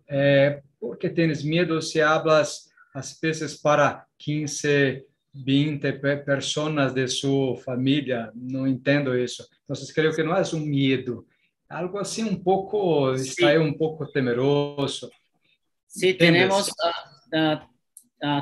[0.07, 5.03] é, porque tens medo se hablas às vezes para 15
[5.33, 8.31] 20 personas de su familia.
[8.35, 9.45] No entiendo eso.
[9.61, 11.25] Entonces creo que no es un miedo.
[11.67, 15.09] Algo así un poco, está ahí un poco temeroso.
[15.87, 16.71] Sí, tenemos,
[17.31, 18.41] uh, uh,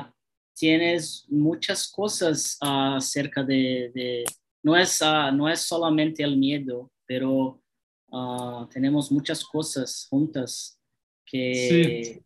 [0.54, 4.24] tienes muchas cosas acerca de, de,
[4.62, 5.00] no, es,
[5.32, 7.58] no es solamente el miedo, pero
[8.70, 10.78] tenemos muchas cosas juntas
[11.24, 12.04] que...
[12.14, 12.22] Sí.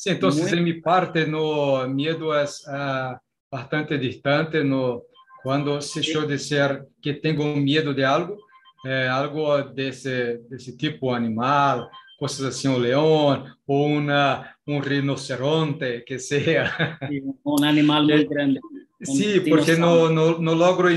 [0.00, 0.62] Sí, entonces Muy...
[0.62, 3.18] mi parte no miedo es uh,
[3.50, 4.64] bastante distante.
[4.64, 5.02] No,
[5.42, 8.38] cuando se yo decir que tengo miedo de algo,
[8.82, 16.18] eh, algo desse, desse tipo animal, coisas assim, um leão ou uma, um rinoceronte, que
[16.18, 16.98] seja.
[17.44, 18.58] Um animal muito grande.
[19.02, 20.88] Sí, porque no, no, no logro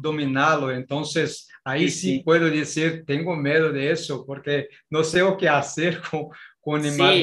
[0.00, 1.02] dominá-lo, então
[1.62, 6.00] aí sim, sim posso dizer, tenho medo de isso, porque não sei o que fazer
[6.10, 6.30] com,
[6.62, 7.22] com um animal sí.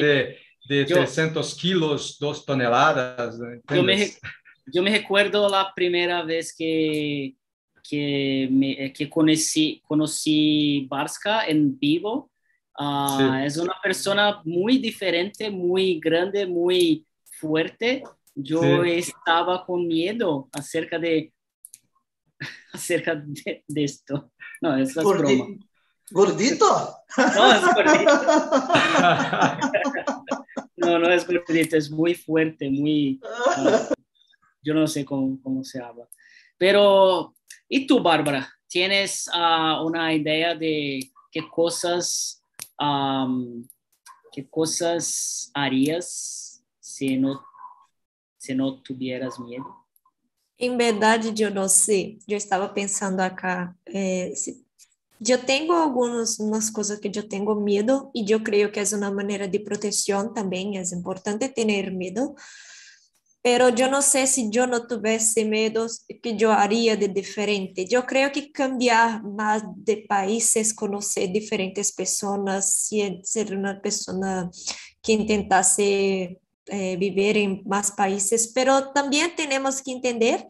[0.68, 3.38] De de 300 kilos, 2 toneladas.
[3.70, 4.12] Eu me,
[4.74, 7.34] eu me recuerdo a primeira vez que
[7.88, 12.30] que me, que conheci conheci Barska em vivo.
[12.78, 13.46] Uh, sí.
[13.46, 17.06] Es una persona muy diferente, muy grande, muy
[17.38, 18.02] fuerte.
[18.34, 18.90] Yo sí.
[18.90, 21.32] estaba con miedo acerca de
[22.72, 24.32] acerca de, de esto.
[24.60, 25.56] No, es Gordi broma.
[26.10, 26.96] ¿Gordito?
[27.16, 28.12] No, es gordito.
[30.86, 31.26] no, no es
[31.72, 33.20] es muy fuerte, muy...
[33.22, 33.94] Uh,
[34.62, 36.08] yo no sé cómo, cómo, se habla.
[36.58, 37.34] Pero,
[37.68, 38.48] ¿y tú, Bárbara?
[38.68, 42.42] ¿Tienes uh, una idea de qué cosas,
[42.80, 43.66] um,
[44.32, 47.44] qué cosas harías si no,
[48.38, 49.86] si no tuvieras miedo?
[50.58, 52.18] Em verdade, eu não sei.
[52.26, 54.65] Eu estava pensando acá, eh, se
[55.20, 59.10] eu tenho algumas umas coisas que eu tenho medo e eu creio que é uma
[59.10, 62.34] maneira de proteção também, é importante ter medo.
[63.42, 65.86] Pero eu não sei se eu não tivesse medo,
[66.20, 67.86] que eu haria de diferente.
[67.92, 72.88] Eu creio que cambiar mais de países, conhecer diferentes pessoas,
[73.22, 74.50] ser uma pessoa
[75.00, 76.36] que tentasse
[76.68, 80.44] eh, viver em mais países, pero também temos que entender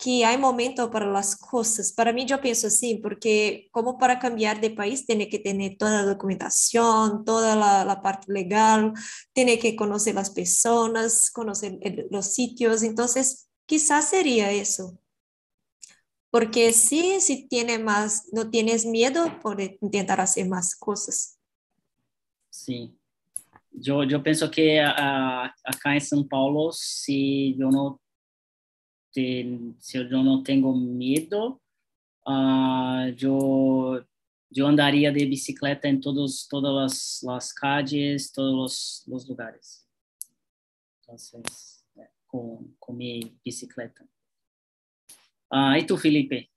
[0.00, 1.92] que há momento para as coisas.
[1.92, 6.00] Para mim, eu penso assim, porque como para cambiar de país, tem que ter toda
[6.00, 8.94] a documentação, toda a, a parte legal,
[9.34, 11.78] tem que conhecer as pessoas, conhecer
[12.10, 12.82] os sítios.
[12.82, 13.04] Então,
[13.66, 14.98] quizás seria isso.
[16.30, 21.38] Porque si, si tiene más, no tienes miedo, por intentar hacer más cosas.
[22.48, 22.96] Sí.
[23.72, 28.00] Yo, yo pienso que uh, acá en São Paulo, si yo no
[29.14, 31.60] de, se eu não tenho medo,
[32.26, 34.04] uh, eu,
[34.54, 39.86] eu andaria de bicicleta em todos, todas as, as calles, todos os, os lugares.
[41.02, 41.42] Então,
[41.98, 44.04] é, com, com minha bicicleta.
[45.52, 46.48] Uh, e tu, Felipe?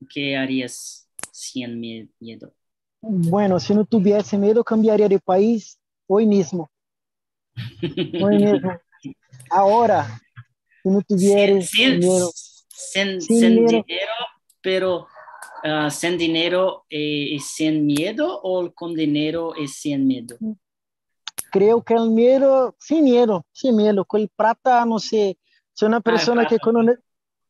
[0.00, 2.52] O que harias sem medo?
[3.00, 6.70] Bueno, si no tuviese miedo, cambiaría de país hoy mismo.
[8.22, 8.72] Hoy mismo.
[9.50, 10.20] Ahora,
[10.84, 12.30] si no tuvieras sin, dinero.
[12.68, 13.84] Sin, sin, sin dinero.
[13.86, 14.12] dinero.
[14.60, 15.06] pero
[15.64, 20.36] uh, sin dinero y, y, sin miedo o con dinero y sin miedo?
[21.50, 24.04] Creo que el miedo, sin miedo, sin miedo.
[24.04, 25.38] Con el plata, no sé,
[25.72, 26.94] soy una persona ah, que cuando,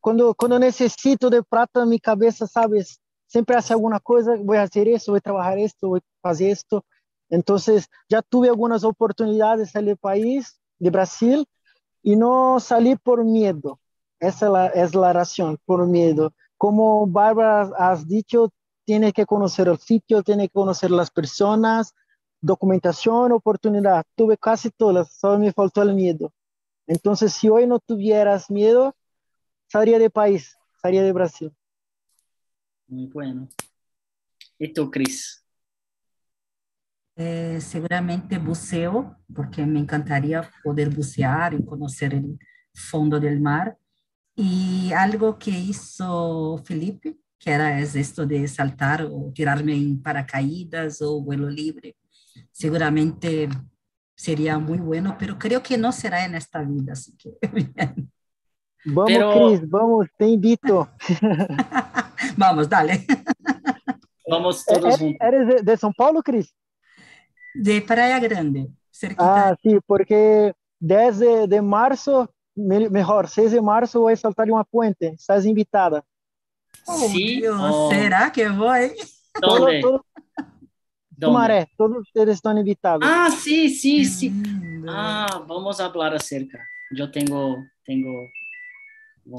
[0.01, 4.89] cuando, cuando necesito de plata mi cabeza, sabes, siempre hace alguna cosa, voy a hacer
[4.89, 6.85] eso, voy a trabajar esto, voy a hacer esto.
[7.31, 11.47] Entonces, ya tuve algunas oportunidades en el país, de Brasil,
[12.05, 13.81] y no salí por miedo.
[14.21, 16.35] Esa es la, es razón, por miedo.
[16.59, 18.53] Como Bárbara has dicho,
[18.85, 21.95] tiene que conocer el sitio, tiene que conocer las personas,
[22.43, 24.05] documentación, oportunidad.
[24.15, 26.33] Tuve casi todas, solo me faltó el miedo.
[26.87, 28.95] Entonces, si hoy no tuvieras miedo,
[29.67, 31.53] saldría de país, saldría de Brasil.
[32.87, 33.49] Muy bueno.
[34.59, 35.44] ¿Y tú, Cris?
[37.17, 42.37] É, seguramente buceo, porque me encantaria poder bucear e conhecer o
[42.75, 43.77] fundo do mar.
[44.37, 51.25] E algo que hizo Felipe, que era esto de saltar ou tirarme em paracaídas ou
[51.25, 51.95] vuelo livre,
[52.51, 53.49] seguramente
[54.17, 57.31] seria muito bueno, pero creo que não será en esta vida, así que
[58.87, 59.33] Vamos, pero...
[59.33, 60.89] Cris, vamos, te invito.
[62.37, 63.07] vamos, dale.
[64.29, 65.17] Vamos todos juntos.
[65.21, 66.55] ¿Eres de, de São Paulo, Cris?
[67.55, 68.69] De Praia Grande.
[68.91, 69.49] Cerquita.
[69.49, 74.51] Ah, sí, porque 10 de, de marzo, me, mejor, 6 de marzo voy a saltar
[74.51, 75.09] uma puente.
[75.09, 76.05] Estás invitada.
[76.87, 77.91] Oh, sí, Dios, oh.
[77.91, 78.93] ¿será que voy?
[79.41, 79.81] ¿Dónde?
[79.81, 80.05] Todo,
[81.19, 83.03] todo, Maré, todos ustedes estão invitados.
[83.03, 84.33] Ah, sí, sí, sí.
[84.89, 86.59] Ah, vamos a hablar acerca.
[86.95, 88.29] yo tengo, tengo.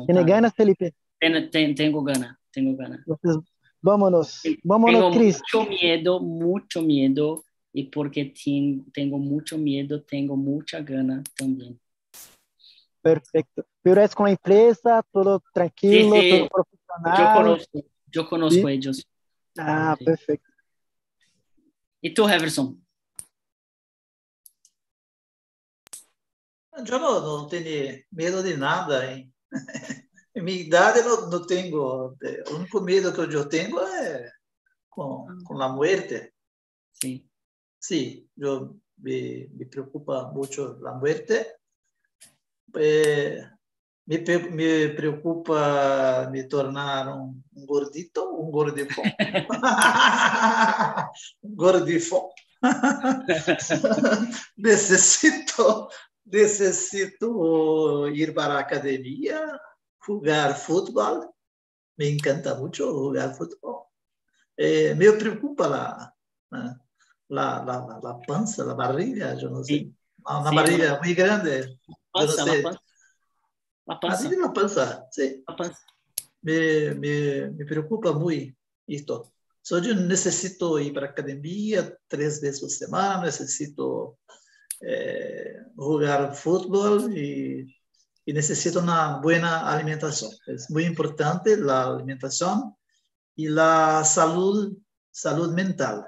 [0.06, 0.94] ¿Tiene ganas, Felipe?
[1.20, 3.00] Ten, ten, tengo ganas, tengo ganas.
[3.08, 3.44] Entonces,
[3.82, 5.42] vámonos, vámonos, tengo Cris.
[5.54, 7.44] mucho miedo, mucho miedo,
[7.78, 11.78] y porque ten- tengo mucho miedo, tengo mucha gana también.
[13.02, 13.66] Perfecto.
[13.82, 16.30] Pero es con la empresa, todo tranquilo, Sí, sí.
[16.30, 17.34] todo Yo profesional.
[17.34, 18.74] conozco, yo conozco Sí.
[18.74, 19.06] ellos.
[19.58, 20.06] Ah, Sí.
[20.06, 20.50] perfecto.
[22.02, 22.82] ¿Y tú, Everson?
[26.86, 29.12] Yo no, no tengo miedo de nada.
[29.14, 29.30] ¿eh?
[30.34, 32.18] En mi edad no, no tengo.
[32.22, 34.32] eh, El único miedo que yo tengo es
[34.90, 36.34] con, con la muerte.
[36.92, 37.26] Sí.
[37.88, 41.58] Sí, yo me, me preocupa mucho la muerte.
[42.74, 43.48] Eh,
[44.08, 44.18] me,
[44.50, 49.06] me preocupa me tornar un, un gordito, un gordifón.
[51.42, 52.24] un gordifón.
[54.56, 55.88] necesito,
[56.24, 59.62] necesito ir para la academia,
[60.00, 61.30] jugar fútbol.
[61.98, 63.84] Me encanta mucho jugar fútbol.
[64.58, 66.16] Eh, me preocupa la,
[66.50, 66.85] la,
[67.30, 69.74] la, la, la panza, la barriga, yo no sé.
[69.74, 69.96] Sí.
[70.26, 71.80] Una Sí, barriga muy grande.
[72.12, 72.58] Panza, sé.
[72.58, 72.82] la panza.
[73.88, 75.44] La panza, Así la panza, sí.
[75.48, 75.80] la panza.
[76.42, 78.56] Me, me, me preocupa muy
[78.88, 79.32] esto.
[79.62, 84.20] So, yo necesito ir para la academia tres veces por semana, necesito
[84.82, 87.76] eh, jugar fútbol y,
[88.26, 90.32] y necesito una buena alimentación.
[90.46, 92.76] Es muy importante la alimentación
[93.36, 94.78] y la salud,
[95.12, 96.06] salud mental.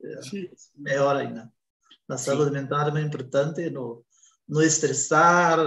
[0.00, 0.50] Eh, Sí.
[0.74, 1.52] Mejor ainda.
[2.06, 2.26] La Sí.
[2.26, 4.04] salud mental es muy importante, no,
[4.62, 5.58] estresar,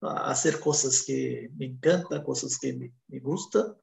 [0.00, 3.74] a hacer cosas que me encantan, cosas que me, me gustan.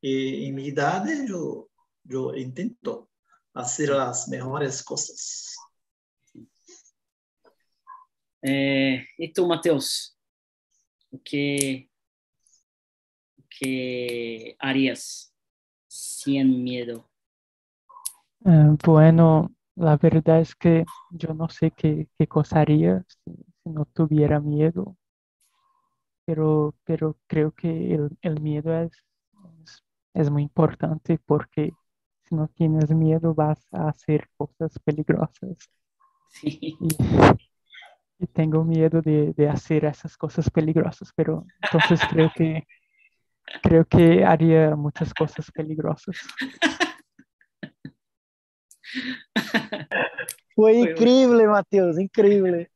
[0.00, 1.68] Y en mi edad yo,
[2.04, 3.10] yo intento
[3.54, 5.56] hacer las mejores cosas.
[8.42, 10.16] Eh, ¿Y tú, Mateus?
[11.24, 11.90] ¿Qué,
[13.50, 15.34] qué harías
[15.88, 17.07] sin miedo?
[18.44, 23.32] Eh, bueno, la verdad es que yo no sé qué, qué cosa haría si,
[23.62, 24.96] si no tuviera miedo,
[26.24, 28.92] pero, pero creo que el, el miedo es,
[29.64, 29.84] es,
[30.14, 31.72] es muy importante porque
[32.24, 35.56] si no tienes miedo vas a hacer cosas peligrosas
[36.30, 36.76] Sí.
[36.78, 36.88] y,
[38.18, 42.66] y tengo miedo de, de hacer esas cosas peligrosas, pero entonces creo que
[43.62, 46.16] creo que haría muchas cosas peligrosas.
[50.54, 52.70] Fue Muy increíble, Mateus, increíble.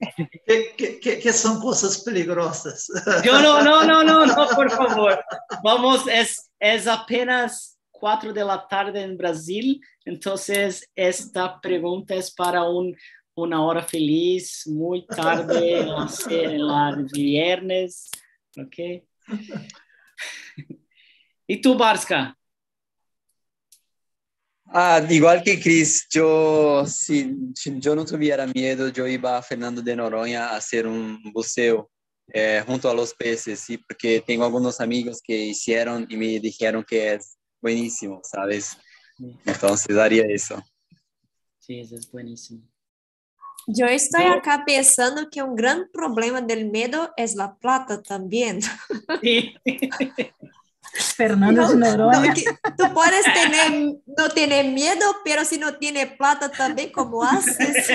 [0.46, 2.88] ¿Qué, qué, qué, qué son cosas peligrosas?
[3.24, 5.24] Yo no, no, no, no, no, por favor.
[5.64, 12.64] Vamos, es, es apenas 4 de la tarde en Brasil, entonces esta pregunta es para
[12.64, 12.96] un,
[13.34, 18.10] una hora feliz, muy tarde, no sé, en la viernes,
[18.56, 19.04] ¿ok?
[21.46, 22.36] ¿Y tú, Barska?
[24.74, 29.82] Ah, igual que Cris, yo si, si yo no tuviera miedo, yo iba a Fernando
[29.82, 31.90] de Noronha a hacer un buceo
[32.32, 36.82] eh, junto a los peces, sí, porque tengo algunos amigos que hicieron y me dijeron
[36.88, 38.76] que es buenísimo, ¿sabes?
[39.44, 40.62] Entonces haría eso.
[41.58, 42.62] Sí, eso es buenísimo.
[43.66, 48.60] Yo estoy Yo- acá pensando que un gran problema del miedo es la plata también.
[49.20, 49.54] Sí.
[50.92, 52.34] Fernando de No, Noronha.
[52.34, 52.44] que
[52.76, 57.88] tú puedes tener, no tener miedo, pero si no tiene plata también, ¿cómo haces?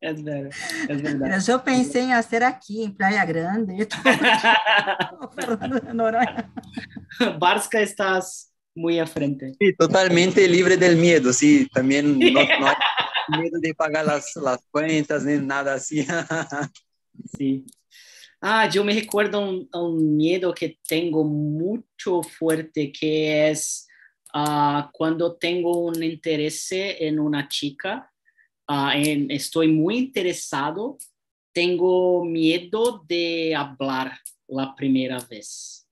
[0.00, 0.50] Es verdad,
[0.88, 1.20] es verdad.
[1.20, 3.88] Mira, Yo pensé en hacer aquí, en Playa Grande.
[5.34, 6.52] Fernando de Noronha.
[7.38, 9.54] Barska, estás muy a frente.
[9.58, 14.58] Sí, totalmente libre del miedo, sí, también no, no hay miedo de pagar las, las
[14.70, 16.06] cuentas ni nada así.
[17.36, 17.66] Sí.
[18.40, 23.88] Ah, yo me recuerdo un, miedo que tengo mucho fuerte, que es
[24.32, 28.12] ah, cuando tengo un interés en una chica,
[28.68, 30.98] ah, estoy muy interesado,
[31.52, 35.88] tengo miedo de hablar la primera vez.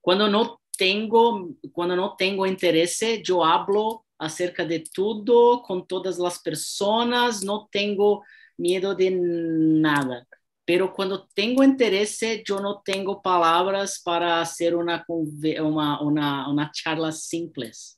[0.00, 6.40] Cuando no tengo, cuando no tengo interés, yo hablo acerca de todo con todas las
[6.40, 8.24] personas, no tengo
[8.56, 10.26] miedo de nada.
[10.68, 17.10] Pero cuando tengo interés, yo no tengo palabras para hacer una, una, una, una charla
[17.10, 17.96] simples.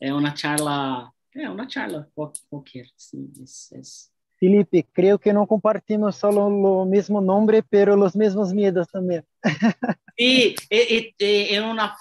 [0.00, 2.86] Es una charla, é una charla cual- cualquier.
[2.96, 8.54] Sí, es, es- Felipe, creo que no compartimos solo lo mismo nombre, pero los mismos
[8.54, 9.22] miedos también.
[10.16, 11.94] Sí, e- e- e- en una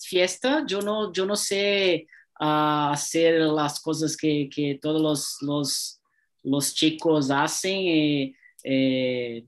[0.00, 2.06] fiesta yo no, yo no sé
[2.40, 6.00] ah, hacer las cosas que, que todos los, los,
[6.42, 7.76] los chicos hacen.
[7.80, 8.34] eh,
[8.64, 9.44] eh,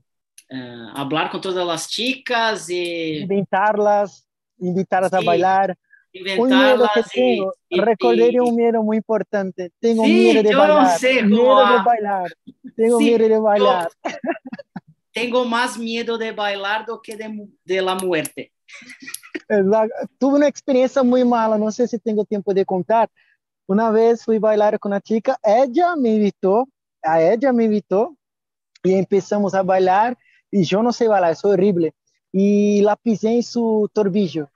[0.51, 4.27] uh, hablar con todas las chicas y inventarlas,
[4.59, 5.17] invitarlas Sí.
[5.17, 5.77] a bailar.
[6.37, 9.71] Un miedo que y- tengo, y- recordé un miedo muy importante.
[9.79, 10.97] Tengo Sí, miedo de yo bailar.
[10.97, 12.31] sé cómo miedo de bailar.
[12.75, 13.89] Tengo Sí, miedo de bailar.
[15.13, 18.51] tengo más miedo de bailar do que de, de la muerte.
[20.17, 23.09] Tuve una experiencia muy mala, no sé si tengo tiempo de contar.
[23.67, 26.67] Una vez fui bailar con una chica, ella me invitó,
[27.01, 28.15] a ella me invitó
[28.93, 30.17] empezamos a bailar
[30.51, 31.93] y yo no sé bailar, soy horrible.
[32.31, 34.49] Y la pisé en su torbillo,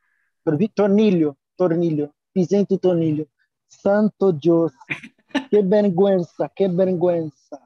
[0.46, 3.26] torbi- tornillo, tornillo, pisé en tu tornillo.
[3.68, 4.74] Santo Dios,
[5.50, 7.60] qué vergüenza, qué vergüenza.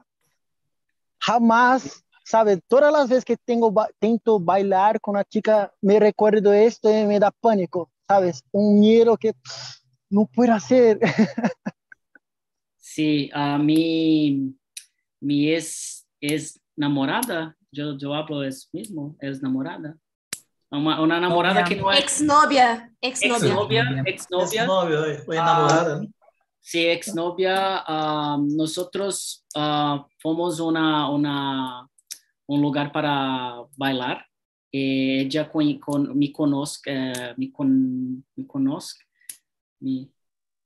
[1.18, 2.60] Jamás, ¿sabes?
[2.68, 7.04] Todas las veces que tengo, ba- tento bailar con una chica, me recuerdo esto y
[7.06, 8.42] me da pánico, ¿sabes?
[8.52, 9.76] Un miedo que pff,
[10.10, 10.98] no puedo hacer.
[12.76, 14.54] Sí, a mí,
[15.18, 19.96] mi es, es namorada, yo, yo hablo eso mismo, es namorada.
[20.70, 21.64] Una, una namorada Novia.
[21.68, 24.02] que no es Exnovia, exnovia.
[24.06, 25.06] exnovia, exnovia.
[25.12, 25.42] eh, fue Ah.
[25.42, 26.00] enamorada.
[26.02, 26.08] ¿no?
[26.60, 27.84] Sí, exnovia.
[27.86, 31.86] ah, nosotros ah, fuimos una, una,
[32.46, 34.24] un lugar para bailar.
[34.72, 39.04] Eh, ella con, con- me conozca, eh, me, con, me conozca,
[39.78, 40.08] me,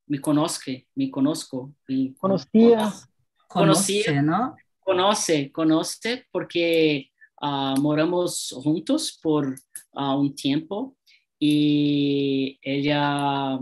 [0.07, 1.75] me conozque, me conozco.
[1.87, 2.91] me con- Conocía.
[3.47, 4.23] Conocía.
[4.23, 4.57] ¿no?
[4.89, 7.11] Conoce, conoce porque
[7.43, 9.55] ah, moramos juntos por
[9.93, 10.97] ah, un tiempo
[11.39, 13.59] y ella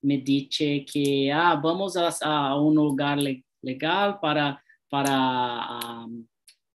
[0.00, 6.06] me dice que ah, vamos a, a un lugar le- legal para, para ah,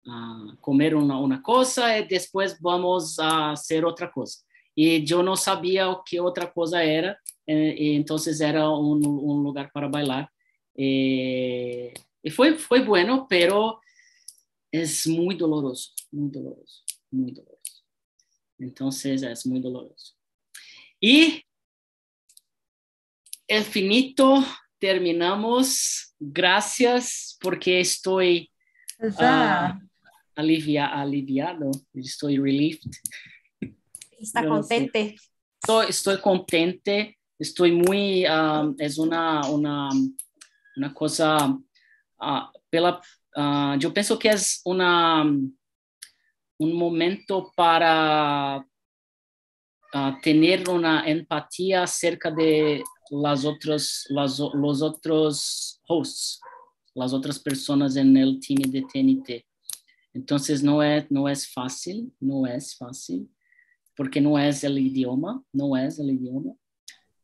[0.08, 4.44] ah, comer una, una cosa y después vamos a hacer otra cosa.
[4.74, 9.70] Y yo no sabía qué otra cosa era, eh, y entonces era un, un lugar
[9.72, 10.28] para bailar.
[10.74, 13.80] Eh, y fue, fue bueno, pero
[14.70, 17.82] es muy doloroso, muy doloroso, muy doloroso.
[18.58, 20.14] Entonces es muy doloroso.
[21.00, 21.42] Y
[23.46, 24.44] el finito
[24.78, 26.14] terminamos.
[26.18, 28.50] Gracias porque estoy
[28.98, 29.66] Já.
[29.66, 29.80] ah,
[30.34, 32.90] alivia, aliviado, estoy relieved.
[34.18, 35.16] Está contente.
[35.60, 39.90] Estoy, estoy contente, estoy muy, ah, es una, una,
[40.76, 41.58] una cosa,
[42.18, 43.00] ah, pela,
[43.36, 48.66] ah, yo pienso que es una, un momento para
[49.92, 56.40] ah, tener una empatía acerca de las otras, los otros hosts,
[56.94, 59.46] las otras personas en el team de TNT.
[60.14, 63.30] Entonces no es, no es fácil, no es fácil
[63.96, 66.52] porque no es el idioma, no es el idioma,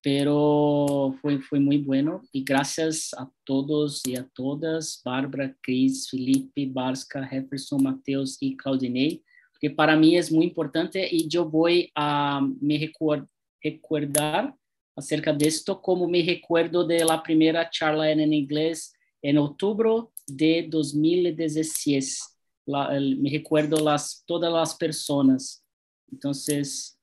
[0.02, 6.66] pero fue, fue muy bueno y gracias a todos y a todas, Bárbara, Cris, Felipe,
[6.70, 9.22] Barska, Jefferson, Mateus y Claudinei,
[9.60, 13.28] que para mí es muy importante y yo voy a me recuer-
[13.62, 14.54] recordar
[14.96, 18.92] acerca de esto como me recuerdo de la primera charla en, inglés
[19.22, 19.88] en octubre
[20.26, 22.28] de 2016.
[22.66, 25.64] La- el- me recuerdo las, todas las personas.
[26.10, 26.98] Entonces,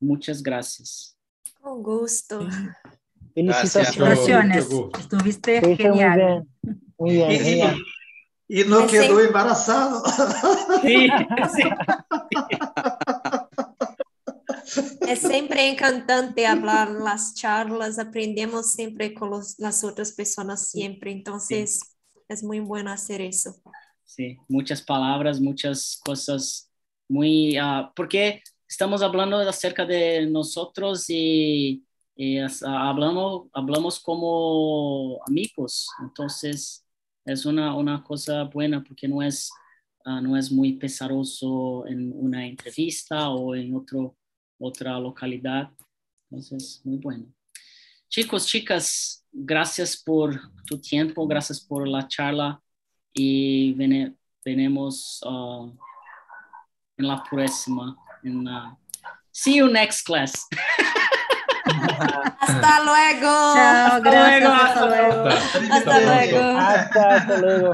[0.00, 1.15] muchas gracias.
[1.66, 2.46] Con gusto.
[3.34, 4.68] Felicitaciones.
[4.68, 5.00] Gusto.
[5.00, 6.16] Estuviste hizo muy genial.
[6.62, 6.84] bien.
[6.96, 7.76] Muy bien, Y, genial.
[8.46, 10.00] y- no Ese- quedó embarazado.
[10.82, 11.08] Sí,
[11.56, 11.62] sí.
[15.08, 21.80] Es siempre encantante hablar las charlas, aprendemos siempre con los- las otras personas siempre, entonces
[22.28, 23.56] es muy bueno hacer eso.
[24.04, 26.70] Sí, muchas palabras, muchas cosas
[27.08, 36.84] muy, ah, porque estamos hablando acerca de nosotros y, y hablamos, hablamos como amigos, entonces
[37.24, 39.50] es una, una cosa buena porque no es,
[40.04, 44.16] ah, no es muy pesaroso en una entrevista o en otro,
[44.58, 45.70] otra localidad,
[46.30, 47.26] entonces muy bueno.
[48.08, 52.60] Chicos, chicas, gracias por tu tiempo, gracias por la charla
[53.12, 55.72] y vene- venemos uh,
[56.96, 57.96] en la próxima.
[58.26, 58.50] En la...
[58.50, 58.70] Uh,
[59.30, 60.32] see you next class.
[62.40, 63.54] Hasta luego.
[63.54, 64.40] Chao, gracias.
[64.40, 65.28] luego, Hasta hasta luego.
[65.70, 66.58] Hasta luego.
[66.58, 67.72] Hasta, hasta luego.